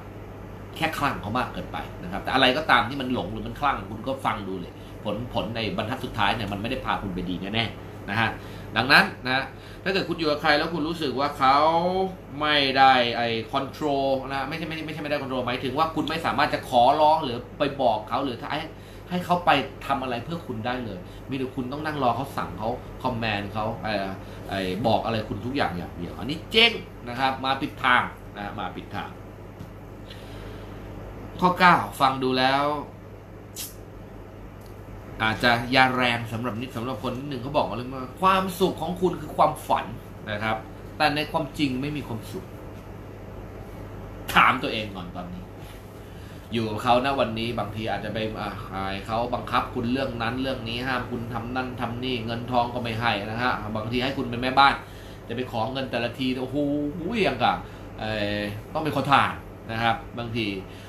[0.76, 4.72] แค่คลั่งเขามากเกินไปนะครับ แต่อะไรก็ตามที่มันหลงหรือมันคลั่งคุณก็ฟังดูเลย
[5.04, 8.30] ผลผลในบรรทัดสุดท้ายเนี่ยมันไม่ได้พาคุณไปดีแน่ๆนะฮะ
[8.76, 9.44] ดังนั้นนะ
[9.84, 11.56] ถ้าเกิดคุณอยู่กับใครแล้วคุณรู้สึกว่าเขา
[12.40, 18.62] ไม่ได้ไอ้ control นะไม่ใช่ไม่ใช่ไม่ใช่ไม่ได้ control หมายถึงว่าคุณไม่สามารถจะขอร้องหรือไปบอกเขาหรือถ้าให้
[19.10, 19.50] ให้เขาไป
[19.86, 20.98] ทำอะไรเพื่อคุณได้เลย
[21.30, 22.68] มีแต่คุณต้องนั่งรอเขาสั่งเขา
[23.02, 23.92] คอมแมนเขาไอ้
[24.50, 26.72] ไอ้บอกอะไรคุณทุกอย่างอย่างเดียวอันนี้เจ๊ง
[27.08, 28.02] นะครับ มาปิดทาง
[28.36, 29.08] นะมาปิดทาง
[31.40, 32.64] ข้อ 9 ฟังดูแล้ว
[35.22, 39.86] อาจจะยาแรงสำหรับนิดสำหรับคนนิดหนึ่งเขาบอกมาเลยว่าความสุขของคุณคือความฝัน
[40.30, 40.56] นะครับ
[40.96, 42.44] แต่ในความจริงไม่มีความสุข
[44.34, 45.42] ถามตัวเองก่อนตอนนี้
[46.52, 48.50] อยู่กับเขานะวันนี้บางทีอาจจะไปอ่า
[48.90, 54.74] ให้เขาบังคับคุณเรื่องนั้นเรื่องนี้ห้ามคุณทำนั่นทำนี่เงินทองก็ไม่ให้นะฮะบางทีให้คุณเป็นแม่บ้าน
[55.28, 56.56] จะไปขอเงินแต่ละทีโอ้โห
[57.22, 57.56] อย่างกับ
[58.74, 59.32] ต้องเป็นขอทาน
[59.70, 60.46] นะครับ บางที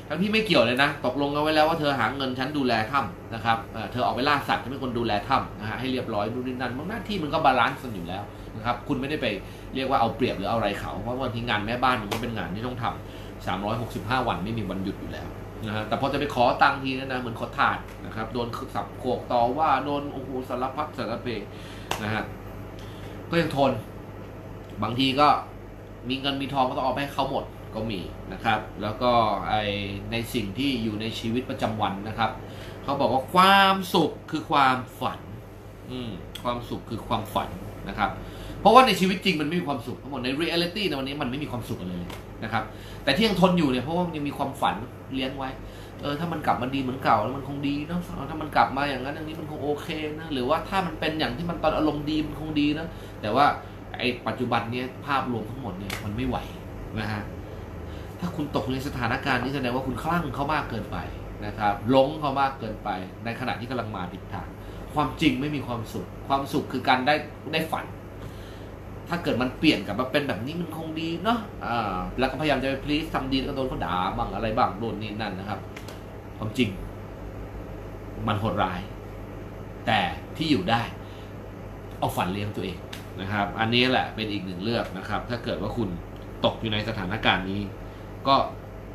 [0.08, 3.58] ทั้งที่ไม่เกี่ยวเลยนะ ตกลงกันไว้แล้วว่าเธอหาเงินฉันดูแลถ้ำนะครับ
[3.92, 8.24] เธอออกไปล่าสัตว์ฉันเป็นคนดูแลถ้ำนะฮะให้เรียบร้อยนู่นนี่นั่นมันหน้าที่มันก็ balance กันอยู่แล้ว
[8.56, 9.28] นะครับคุณไม่ได้ไป
[9.76, 13.46] เรียกว่าเอาเปรียบหรือเอาอะไรเขา เพราะบางทีงานแม่บ้านมันก็เป็นงานที่ต้องทำ
[14.22, 15.28] 365 วันไม่มีวันหยุดอยู่แล้ว
[15.68, 21.28] นะฮะแต่พอจะไปขอตังค์ทีนะนะเหมือนขอทานนะครับโดนสับโขกต่อว่าโดนโอ้โหสารพัดสารเพ
[22.04, 22.24] นะฮะ
[23.30, 23.72] ก็ยังทน
[24.84, 25.28] บางทีก็
[26.10, 27.44] มีเงินมีทองก็ต้องเอาไปให้เขาหมด
[27.76, 28.02] ก็มี
[28.34, 29.12] นะครับ แล้วก็
[29.50, 29.54] ไอ
[30.12, 32.32] ในสิ่งที่อยู่ในชีวิตประจำวันนะครับ
[32.84, 35.20] เขาบอกว่าความสุขคือความฝัน
[35.92, 36.10] อืม
[36.44, 37.50] ความสุขคือความฝัน
[37.90, 38.10] นะครับ
[38.62, 42.04] เพราะว่าในชีวิตจริงมันไม่มีความสุขทั้งหมดในเรียลิตี้ในวันนี้มันไม่มีความสุขเลย
[42.44, 42.64] นะครับ
[43.04, 44.76] แต่ที่ยังทนอยู่เนี่ยเพราะว่ายังมีความฝัน
[45.14, 45.50] เลี้ยงไว้
[46.02, 49.88] เออถ้ามันกลับมาดีเหมือนเก่าแล้วมันคงดีเนะถ้ามันกลับมาอย่างนั้นอย่างนี้มันคงโอเค
[50.20, 52.88] นะหรือว่าถ้ามันเป็นอย่างที่มันตอนอารมณ์ดีมันคงดีนะ
[53.22, 53.46] แต่ว่า
[53.98, 56.38] ไอ้ปัจจุบันเนี่ยภาพรวมทั้งหมดเนี่ยมันไม่ไหว
[57.00, 57.24] นะฮะ
[58.24, 60.98] ถ้าคุณตกในสถานการณ์นี้แสดงว่าคุณคลั่งเขามากเกินไป
[61.46, 62.90] นะครับหลงเขามากเกินไป
[63.26, 64.48] ในขณะที่กำลังมาผิดทาง
[64.94, 67.16] ความจริงไม่มีความสุข ความสุขคือการได้
[67.54, 67.86] ได้ฝัน
[69.10, 75.60] ถ้าเกิดมันเปลี่ยนกลับมาเป็นแบบนี้มันคงดีเนาะอ่าแล้วก็พยายามจะไปพลีสทำดีแล้วก็โดนเขาด่าบ้างอะไรบ้างโดนนี่นั่นนะครับ
[76.38, 76.70] ความจริง
[78.28, 78.80] มันโหดร้าย
[79.86, 80.00] แต่
[80.38, 80.82] ที่อยู่ได้
[82.00, 82.78] เอาฝันเลี้ยงตัวเอง
[83.22, 85.90] นะครับ อันนี้แหละเป็นอีกหนึ่งเลือกนะครับ ถ้าเกิดว่าคุณ
[86.46, 87.62] ตกอยู่ในสถานการณ์นี้
[88.28, 88.36] ก็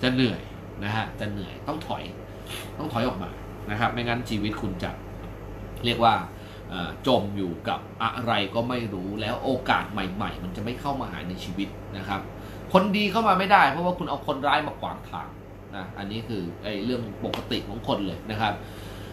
[0.02, 0.40] จะเหนื่อย
[0.84, 2.02] นะฮะจะเหนื่อยต้องถอย
[2.78, 3.30] ต้องถอยออกมา
[3.70, 4.90] นะครับ ไม่งั้นชีวิตคุณจะ
[5.84, 6.14] เรียกว่า
[7.06, 12.20] จมอยู่กับอะไรก็ไม่รู้แล้วโอกาสใหม่ ๆ มันจะไม่เข้ามาหาในชีวิตนะครับ
[12.72, 15.28] คนดีเข้ามาไม่ได้ เพราะว่าคุณเอาคนร้ายมาขวางทาง
[15.76, 18.52] นะอันนี้คือไอ้เรื่องปกติของคนเลยนะครับ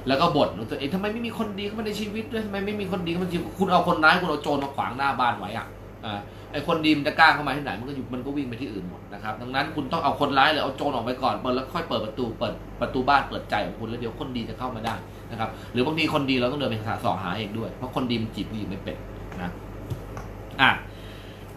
[0.07, 5.67] แล้วก็บ่นว่าตัวเองทำไมไม่มีคนดีเข้ามาในชีวิตด้วยทำไมไม่มีคนดีเข้ามาในชีวิตคุณเอาคนร้ายคุณเอาโจรมาขวางหน้าบ้านไว้อะ
[6.05, 6.19] อ่า
[6.55, 14.95] ไอ้คนดีมันจะกล้าเข้ามาที่ไหนมันก็อยู่มันก็วิ่งไปที่อื่นหมดนะครับดังนั้นคุณต้องเอาคนร้ายหรือเอาโจรออกไปก่อนเปิดแล้วค่อยเปิดประตูเปิดประตูบ้านเปิดใจของคุณแล้วเดี๋ยวคนดีจะเข้ามาได้
[15.31, 18.97] นะครับหรือบางทีคนดีเราต้องเดินไปหาสองหาเองด้วยเพราะคนดีมันจีบผู้หญิงไม่เป็น
[19.41, 19.51] นะ
[20.61, 20.71] อะ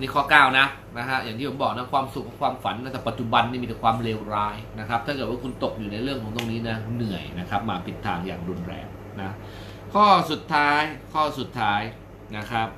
[0.01, 0.67] นี่ข้อ9นะ
[0.99, 8.87] นะฮะอย่างที่ผมบอกนะความสุขความฝันนะแต่ปัจจุบันนี่มีแต่ความเลวร้ายนะครับ ถ้าเกิดว่าคุณตกอยู่ในเรื่องของตรงนี้นะเหนื่อยนะครับ มาผิดทางอย่างรุนแรง
[9.21, 9.35] นะ
[9.95, 10.81] ข้อสุดท้าย
[11.13, 11.81] ข้อสุดท้าย
[12.37, 12.69] นะครับ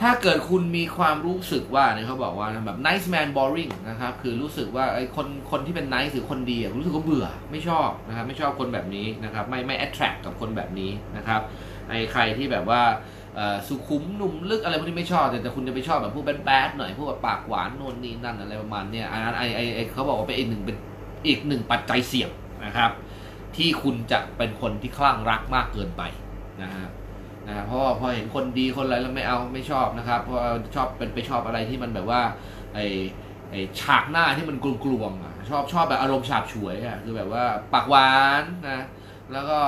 [0.00, 11.40] ถ้าเกิดคุณมีความรู้สึกว่าเนี่ยเขาบอกว่าแบบ nice man boring นะครับ คือรู้สึกว่าไอ้คนคนที่เป็น nice หรือคนดีรู้สึกว่าเบื่อไม่ชอบนะครับไม่ชอบคนแบบนี้นะครับ ไม่ไม่ attract กับคนแบบนี้นะครับ
[11.88, 12.82] ไอ้ใครที่แบบว่า
[13.68, 20.76] สุขุมหนุ่มลึกอะไรพวกนี้ไม่ชอบ แต่แต่คุณจะไปชอบแบบพวกแบดๆหน่อยพวกแบบปากหวานโน่นนี่นั่นอะไรประมาณเนี้ยอันนั้นไอ้ไอ้ไอ้เขาบอกว่าเป็นอีกหนึ่งเป็น
[21.26, 22.30] อีกหนึ่งปัจจัยเสี่ยง
[22.64, 22.90] นะครับ
[23.56, 26.02] ที่คุณจะเป็นคนที่คลั่งรักมากเกินไป
[26.62, 26.86] นะฮะ
[27.48, 30.38] นะเพราะว่าพอเห็นคนดีคนอะไรแล้วไม่เอาไม่ชอบนะครับเพราะ
[30.74, 32.20] ชอบเป็นไปชอบอะไรที่มันแบบว่า
[32.74, 32.80] ไอ
[33.50, 38.80] ไอฉากหน้าที่มันกลวงๆชอบชอบแบบอารมณ์ฉาบฉวยอะคือแบบว่าปากหวานนะ
[39.32, 39.58] แล้วก็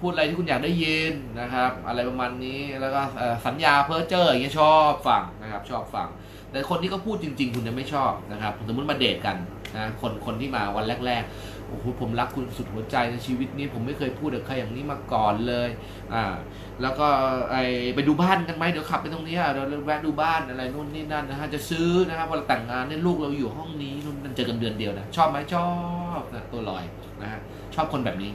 [0.00, 3.00] พูดอะไรที่คุณอยากได้ยินนะครับ อะไรประมาณนี้แล้วก็
[3.46, 6.08] สัญญาเพ้อเจ้ออย่างเงี้ยชอบฟังนะครับชอบฟัง
[6.50, 9.36] แต่คนที่เขาพูดจริง ๆ คุณจะไม่ชอบนะครับสมมติมาเดทกัน
[9.76, 15.68] นะคนคนที่มาวันแรก ๆ โอ้โหผมรักคุณสุดหัวใจในชีวิตนี้ ผมไม่เคยพูดกับใครอย่างนี้มาก่อนเลย
[16.14, 16.24] อ่า
[16.82, 17.06] แล้วก็
[17.50, 17.56] ไอ
[17.94, 25.68] ไปดูบ้านกันไหมเดี๋ยวขับไปตรงนี้เดี๋ยวแวะดูบ้านอะไรนู่นนี่นั่นนะฮะจะซื้อนะครับพอเราแต่งงานเนี่ยลูกเราอยู่ห้องนี้นู่นนั่นเจอกันเดือนเดียวนะชอบไหมชอ
[26.20, 26.84] บนะตัวลอย
[27.22, 27.40] นะฮะ
[27.74, 28.30] ชอบคนแบบนี้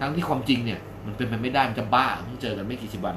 [0.00, 3.16] ทั้งที่ความจริงเนี่ยมันเป็นไปไม่ได้มันจะบ้าเพิ่งเจอกันไม่กี่สิบวัน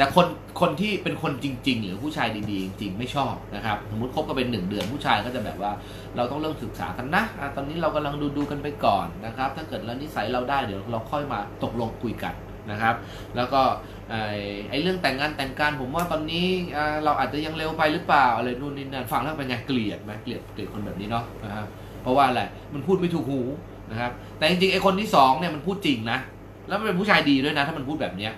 [0.00, 0.26] แต่คน
[0.60, 5.72] คนที่เป็นคนจริง ๆ หรือผู้ชายดีๆจริงๆไม่ชอบนะครับสมมติคบกันเป็นหนึ่งเดือนผู้ชายก็จะแบบว่า
[6.16, 12.34] เราต้องเริ่มศึกษากันนะอะตอนนี้เรากำลังดูดูกันไปก่อนนะครับ ถ้าเกิดแล้วนิสัยเราได้เดี๋ยวเราค่อยมาตกลงคุยกัน
[12.70, 12.94] นะครับ
[13.36, 13.60] แล้วก็
[14.10, 14.22] ไอ้
[14.70, 16.46] ไอเรื่องแต่งงานแต่งการผมว่าตอนนี้
[17.04, 21.66] เราอาจจะยังเร็วไปหรือเปล่าอะไรนู่นนี่นั่นฟังแล้วเป็นไงเกลียดไหมเกลียดเกลียดคนแบบนี้เนาะนะครับ
[22.02, 22.42] เพราะว่าอะไร
[22.74, 23.40] มันพูดไม่ถูกหู
[23.90, 26.18] นะครับแต่จริงๆไอ้คนที่สองเนี่ยมันพูดจริงนะ
[26.68, 28.32] แล้วมันเป็นผู้ชายดีด้วยนะ ถ้ามันพูดแบบเนี้ย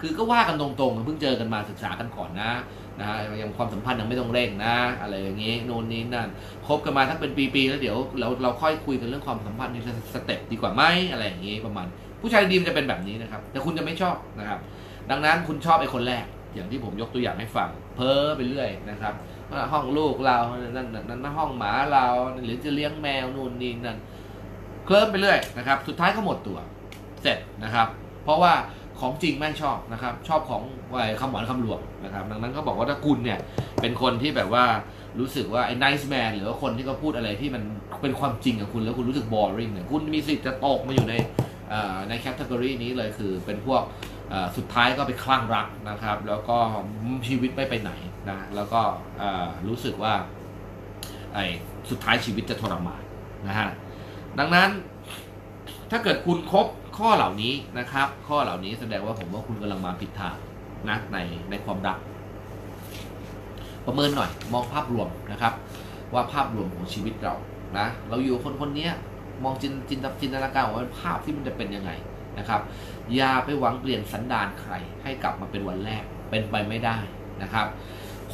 [0.00, 2.50] คือก็ว่ากันตรงๆเพิ่งเจอกันมาศึกษากันก่อนนะ
[2.98, 6.28] นะฮะยังความสัมพันธ์ยังไม่ต้องเร่งนะ อะไรอย่างงี้โน่นนี่นั่น
[6.66, 9.78] คบกันมาทั้งเป็นปีๆแล้วเดี๋ยวเราเราค่อยคุยกันเรื่องความสัมพันธ์ใน
[10.14, 10.82] สเต็ปดีกว่าไหม
[11.12, 11.86] อะไรอย่างงี้ประมาณ
[12.20, 14.60] ผู้ชายดีมันจะเป็นแบบนี้นะครับ แต่คุณจะไม่ชอบนะครับ
[15.10, 16.24] ดังนั้นคุณชอบไอ้คนแรก
[16.54, 19.14] อย่างที่ผมยกตัวอย่างให้ฟัง เพ้อไปเรื่อยนะครับ
[19.50, 20.38] ว่าห้องลูกเรา
[20.76, 22.06] นั่นนั่นนั่นห้องหมาเรา
[22.44, 23.98] หรือจะเลี้ยงแมวนู่นนี่นั่น
[24.86, 26.58] เคลิ้มไปเรื่อยนะครับ สุดท้ายก็หมดตัว
[27.22, 27.88] เสร็จนะครับ
[28.24, 28.52] เพราะว่า
[29.00, 33.38] ของจริงไม่งชอบนะครับ ชอบของไอ้คำหวานคำหลวงนะครับ ดังนั้นก็บอกว่าถ้าคุณเนี่ย
[33.80, 34.64] เป็นคนที่แบบว่า
[35.20, 37.62] รู้สึกว่าไอ้ nice man หรือว่าคนที่เขาพูดอะไรที่มัน
[38.02, 41.14] เป็นความจริงกับคุณแล้วคุณรู้สึก boring เนี่ยคุณมีสิทธิ์จะตกมาอยู่ใน
[42.08, 43.82] ในแคตตากรีนี้เลยคือเป็นพวก
[44.56, 46.56] สุดท้ายก็ไปคลั่งรักนะครับ แล้วก็
[47.28, 47.92] ชีวิตไม่ไปไหน
[48.28, 48.80] นะแล้วก็
[49.68, 50.14] รู้สึกว่า
[51.34, 51.44] ไอ้
[51.90, 53.02] สุดท้ายชีวิตจะทรมาน
[53.48, 53.68] นะฮะ
[54.38, 54.70] ดังนั้น
[55.90, 56.66] ถ้าเกิดคุณครบ
[56.98, 60.36] ข้อเหล่านี้นะครับ ข้อเหล่านี้แสดงว่าผมว่าคุณกำลังมาผิดทาง
[60.88, 61.18] นะใน
[61.50, 61.98] ในความรัก
[63.86, 65.52] ประเมินหน่อยมองภาพรวมนะครับ
[66.14, 67.34] ว่าภาพรวมของชีวิตเรา
[67.78, 68.88] นะเราอยู่คนคนนี้
[69.44, 71.90] มองจินจินจินตนาการว่าภาพที่มันจะเป็นยังไง
[72.38, 72.60] นะครับ
[73.14, 74.72] อย่าไปหวังเปลี่ยนสันดานใคร
[75.02, 76.96] ให้กลับมาเป็นวันแรกเป็นไปไม่ได้
[77.42, 77.66] นะครับ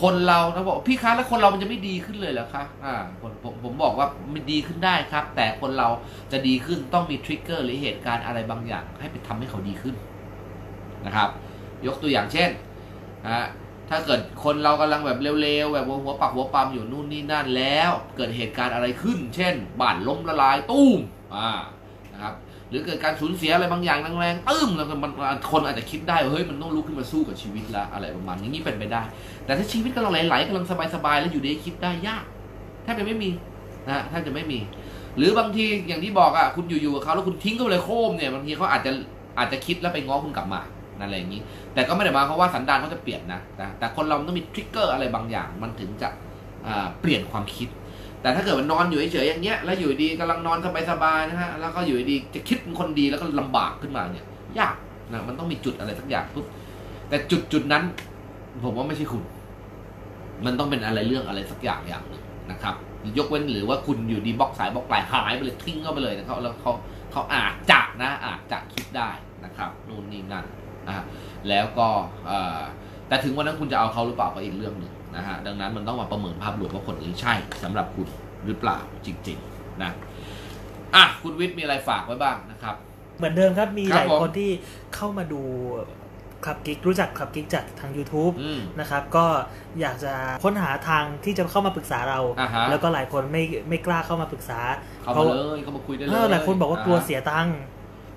[0.02, 5.88] คนเราถ้าบอกพี่คะแล้วคนเรามันจะไม่ดีขึ้นเลยเหรอคะอ่าผมผมผมบอกว่ามันดีขึ้นได้ครับ แต่คนเรา
[6.32, 9.94] จะดีขึ้นต้องมีทริกเกอร์หรือเหตุการณ์อะไรบางอย่าง ให้ไปทำให้เขาดีขึ้น
[11.06, 11.28] นะครับ
[11.86, 12.50] ยกตัวอย่างเช่น
[13.24, 13.46] นะฮะ
[13.90, 20.98] ถ้าเกิดคนเรากำลังแบบเร็วๆแบบหัวปักหัวปั๊มอยู่นู่นนี่นั่นแล้ว เกิดเหตุการณ์อะไรขึ้น เช่นบ้านล้มละลายตุ้ม
[21.36, 21.50] อ่า
[22.12, 22.34] นะครับ
[22.70, 25.12] หรือเกิดการสูญเสียอะไรบางอย่างแรงๆตึ้มแล้วมัน
[25.50, 29.02] คนอาจจะคิดได้ว่าเฮ้ยมันต้องลุกขึ้นมาสู้กับชีวิตละอะไรประมาณนี้นี่เป็นไปได้
[29.44, 32.24] แต่ถ้าชีวิตกำลังไหลๆกำลังสบายๆแล้วอยู่ดีคิดได้ยาก
[32.82, 33.30] แทบจะไม่มี
[33.88, 34.58] นะแทบจะไม่มี
[35.16, 38.92] หรือบางทีอย่างที่บอกอะคุณอยู่ๆกับเขาแล้วคุณทิ้งเขาเลยโคมเนี่ยบางทีเขาอาจจะ
[39.38, 40.60] อาจจะคิดแล้วไปง้อคุณกลับมา
[40.98, 41.40] นั่นอะไรอย่างนี้
[41.74, 43.40] แต่ก็ไม่ได้มายความว่าสันดานเขาจะเปลี่ยนนะ
[43.78, 46.08] แต่คนเราต้องมีทริกเกอร์อะไรบางอย่าง มันถึงจะ
[47.00, 47.68] เปลี่ยนความคิด
[48.24, 50.58] แต่ถ้าเกิดมันนอนอยู่เฉยๆอย่างเงี้ยแล้วอยู่ดีกำลังนอน
[50.90, 54.24] สบายๆนะฮะแล้วก็อยู่ดีจะคิดเป็นคนดีแล้วก็ลำบากขึ้นมาเนี่ย
[54.58, 54.74] ยาก
[55.12, 56.46] นะมันต้องมีจุดอะไรสักอย่างปุ๊บ
[57.08, 57.82] แต่จุดจุดนั้น
[58.64, 59.22] ผมว่าไม่ใช่คุณ
[60.44, 62.74] มันต้องเป็นอะไรเรื่องอะไรสักอย่างอย่างหนึ่งนะครับ
[63.18, 66.72] ยกเว้นหรือว่าคุณอยู่ดีบล็อกสายบล็อกปลายหายไปเลยทิ้งเข้าไปเลยนะครับแล้วเขา
[67.12, 69.10] เขาอาจจะนะอาจจะคิดได้
[69.44, 70.44] นะครับนู่นนี่นั่น
[70.86, 71.04] นะฮะ
[71.48, 71.88] แล้วก็
[72.30, 72.60] อ่อ
[73.08, 78.08] แต่ถึงวันนั้นคุณจะเอาเขาหรือเปล่าก็อีกเรื่องหนึ่ง นะฮะดังนั้นมันต้องมาประเมินภาพรวมว่าคนนี้ใช่สำหรับคุณ
[78.46, 79.90] หรือเปล่าจริงๆนะ
[80.94, 82.74] อะคุณวิทย์มีอะไรฝากไว้บ้างนะครับ
[83.18, 84.50] เหมือนเดิมครับมีคหรับลายผมคนที่
[84.94, 85.42] เข้ามาดู
[86.44, 89.26] คลับกิ๊กรู้จักคลับกิ๊กจากทาง YouTube อืมนะครับ ก็
[89.80, 90.12] อยากจะ
[90.44, 94.60] ค้นหาทางที่จะเข้ามาปรึกษาเราอ่าฮะแล้วก็หลายคนไม่ไม่กล้าเข้ามาปรึกษา
[95.02, 97.56] เข้าเพมาราะเลยเข้ามาคุยได้เลเอยอหลายคนบอกว่ากลัวเสียตังค์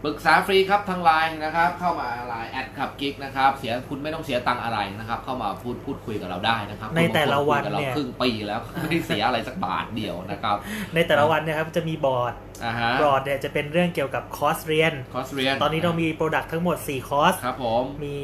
[0.04, 10.56] ปรึกษาฟรีครับทางไลน์นะครับ เข้ามาไลน์แอด Clubgig นะครับ เสียคุณไม่ต้องเสียตังค์อะไรนะครับ เข้ามาพูดพูดคุยกับเราได้นะครับในแต่ละวันคุณบางคคุยกับเราเนี่ยครึ่งปีแล้วไม่ได้เสียอะไรสักบาทเดียวนะครับ
[10.96, 12.34] ในแต่ละวันเนะครับจะมีบอร์ด
[12.64, 18.18] อ่าฮะบอร์ดเนี่ยจะเป็นเรื่องเกี่ยวกับคอร์สเรียนคอร์สเรียน ตอนนี้เรามี product ทั้งหมด 4 คอร์สครับผมมี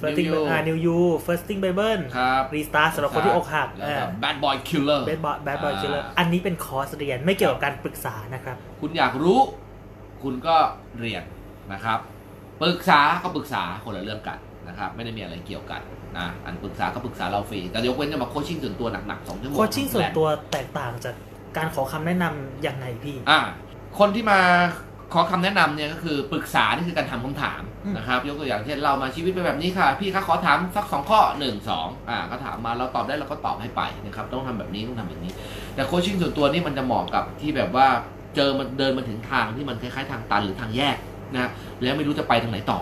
[0.00, 5.20] Flirting New You อ่า New You Flirting Bible ครับ Restart สำหรับคนที่อกหักแล้วก็ Bad Boy Killer Bad
[5.24, 9.38] Boy Bad Boy อ่า Killer อันนี้เป็นคอร์สเรียนไม่เกี่ยวกับการปรึกษานะครับ คุณอยากรู้
[10.22, 10.56] คุณก็
[10.98, 11.22] เรียน
[11.72, 11.98] นะครับ
[12.62, 14.38] ปรึกษาก็ปรึกษาคนละเรื่องกัน
[14.68, 15.80] นะครับ ไม่ได้มีอะไรเกี่ยวกัน
[16.18, 21.14] นะอันปรึกษาก็ปรึกษาเราฟรีแต่ยกเว้นจะมา coaching ส่วนตัวหนักๆสองชั่วโมง coaching ส่วนตัวแตกต่างจาก
[21.56, 23.40] การขอคำแนะนำยังไงพี่อ่า
[23.98, 24.40] คนที่มา
[25.14, 35.32] ขอคำแนะนำเนี่ยก็คือปรึกษานี่คือการถามคำถามอืมนะครับ ยกตัวอย่างเช่นเรามาชีวิตเป็นแบบนี้ค่ะ พี่คะขอถามสักสองข้อหนึ่งสองอ่าก็ถามมาเราตอบได้เราก็ตอบให้ไปนะครับต้องทำแบบนี้ต้องทำแบบนี้
[35.74, 37.86] แต่โคชชิ่งส่วนตัวนี่มันจะเหมาะกับที่แบบว่า
[38.36, 40.96] เจอมันเดินมาถึงทางที่มันคล้ายๆทางตันหรือทางแยก
[41.34, 41.50] นะ
[41.82, 42.80] แล้วไม่รู้จะไปทางไหนต่อ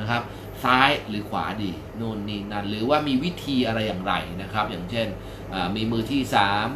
[0.00, 0.22] นะครับ
[0.64, 5.06] ซ้ายหรือขวาดีนู่นนี่นั่นหรือว่ามีวิธีอะไรอย่างไรนะครับ อย่างเช่น
[5.76, 6.68] มีมือที่สาม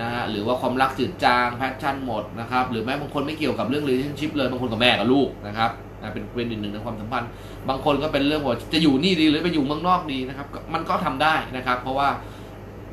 [0.00, 5.70] นะฮะหรือว่าความรักจืดจางแพชชั่นหมดนะครับ หรือแม้บางคนไม่เกี่ยวกับเรื่อง relationship เลยบางคนกับแม่กับลูกนะครับ
[6.12, 7.30] เป็นเป็นหนึ่งในความสัมพันธ์
[7.68, 12.08] บางคนก็เป็นเรื่องว่าจะอยู่นี่ดีหรือไปอยู่เมืองนอกดีนะครับ มันก็ทำได้นะครับ เพราะว่า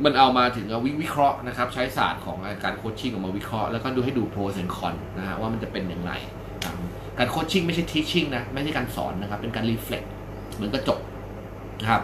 [0.05, 6.11] มันเอามาถึงวิวิเคราะห์นะครับ ใช้ศาสตร์ของการ coaching ออกมาวิเคราะห์แล้วก็ดูให้ดู pro และ con นะฮะว่ามันจะเป็นอย่างไร
[7.17, 10.03] การ coaching ไม่ใช่ teaching นะ ไม่ใช่การสอนนะครับ เป็นการ reflect
[10.55, 10.99] เหมือนกระจก
[11.81, 12.01] นะครับ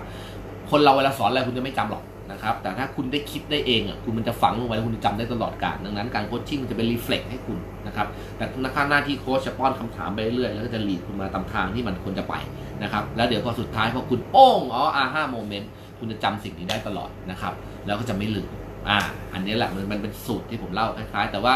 [0.72, 12.36] คนเราเวลาสอนอะไรคุณจะไม่จำหรอกนะครับ แต่ถ้าคุณได้คิดได้เองอะคุณมันจะฝังลงไปแล้วคุณจะจำได้ตลอดกาลดังนั้นการ coaching มันจะเป็น reflect ให้คุณนะครับ แต่นักหน้าที่โค้ชจะป้อนคำถามไปเรื่อยๆแล้วก็จะ lead คุณมาตามทางที่มันควรจะไป
[12.84, 15.70] นะครับ แล้วเดี๋ยวพอสุดท้ายพอคุณโป้งอ๋ออาห้าโมเมนต์
[16.04, 17.54] คุณจะจำสิ่งนี้ได้ตลอดนะครับ
[17.86, 18.50] แล้วก็จะไม่ลืม
[18.90, 19.00] อ่า
[19.34, 21.56] อันนี้แหละมันมันเป็นสูตรที่ผมเล่าคล้ายๆ แต่ว่า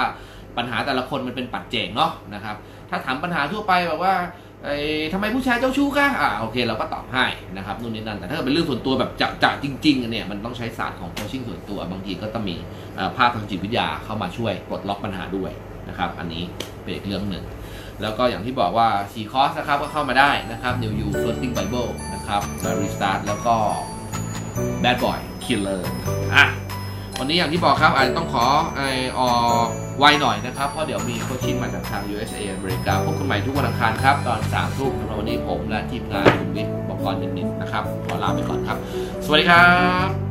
[0.58, 2.56] ปัญหาแต่ละคนมันเป็นปัจเจกเนาะนะครับ
[2.90, 4.14] ถ้าถามปัญหาทั่วไปแบบว่า
[4.64, 4.78] ไอ้
[5.14, 7.26] ทำไมผู้ชายเจ้าชู้คะอ่าโอเคเราก็ตอบให้
[7.58, 12.56] นะครับนู่นนี่นั่นแต่ถ้าเกิดเป็นเรื่องส่วนตัวแบบจะจะจริงๆเนี่ยมันต้องใช้ศาสตร์ของโคชชิ่งส่วนตัวบางทีก็ต้องมี
[13.18, 15.52] ภาพทางจิตวิทยาเข้ามาช่วยปลดล็อกปัญหาด้วย
[15.90, 16.44] นะครับ อันนี้
[16.84, 17.44] เป็นอีกเรื่องหนึ่ง
[18.02, 22.42] แล้วก็อย่างที่บอกว่า4คอร์สนะครับก็เข้ามาได้นะครับ New You Floating Bible นะครับ
[22.82, 23.56] Restart แล้วก็
[24.84, 25.82] Bad Boy Killer
[26.36, 26.46] อะ
[27.20, 28.46] วันนี้อย่างที่บอกครับอาจจะต้องขอ
[28.76, 28.82] ไอ
[29.20, 29.32] ออ
[29.66, 29.68] ก
[30.00, 38.78] ไวหน่อยนะครับ เพราะเดี๋ยวมีโคชชิ่งมาจากทาง USA อเมริกาพบกันใหม่ทุกวันอังคารครับ ตอน3ามทุ่มสำหรับวันนี้ผมและทีมงานคุณวิทย์บอกกรนิดๆนะครับ ขอลาไปก่อนครับ
[39.26, 39.68] สวัสดีครั
[40.08, 40.27] บ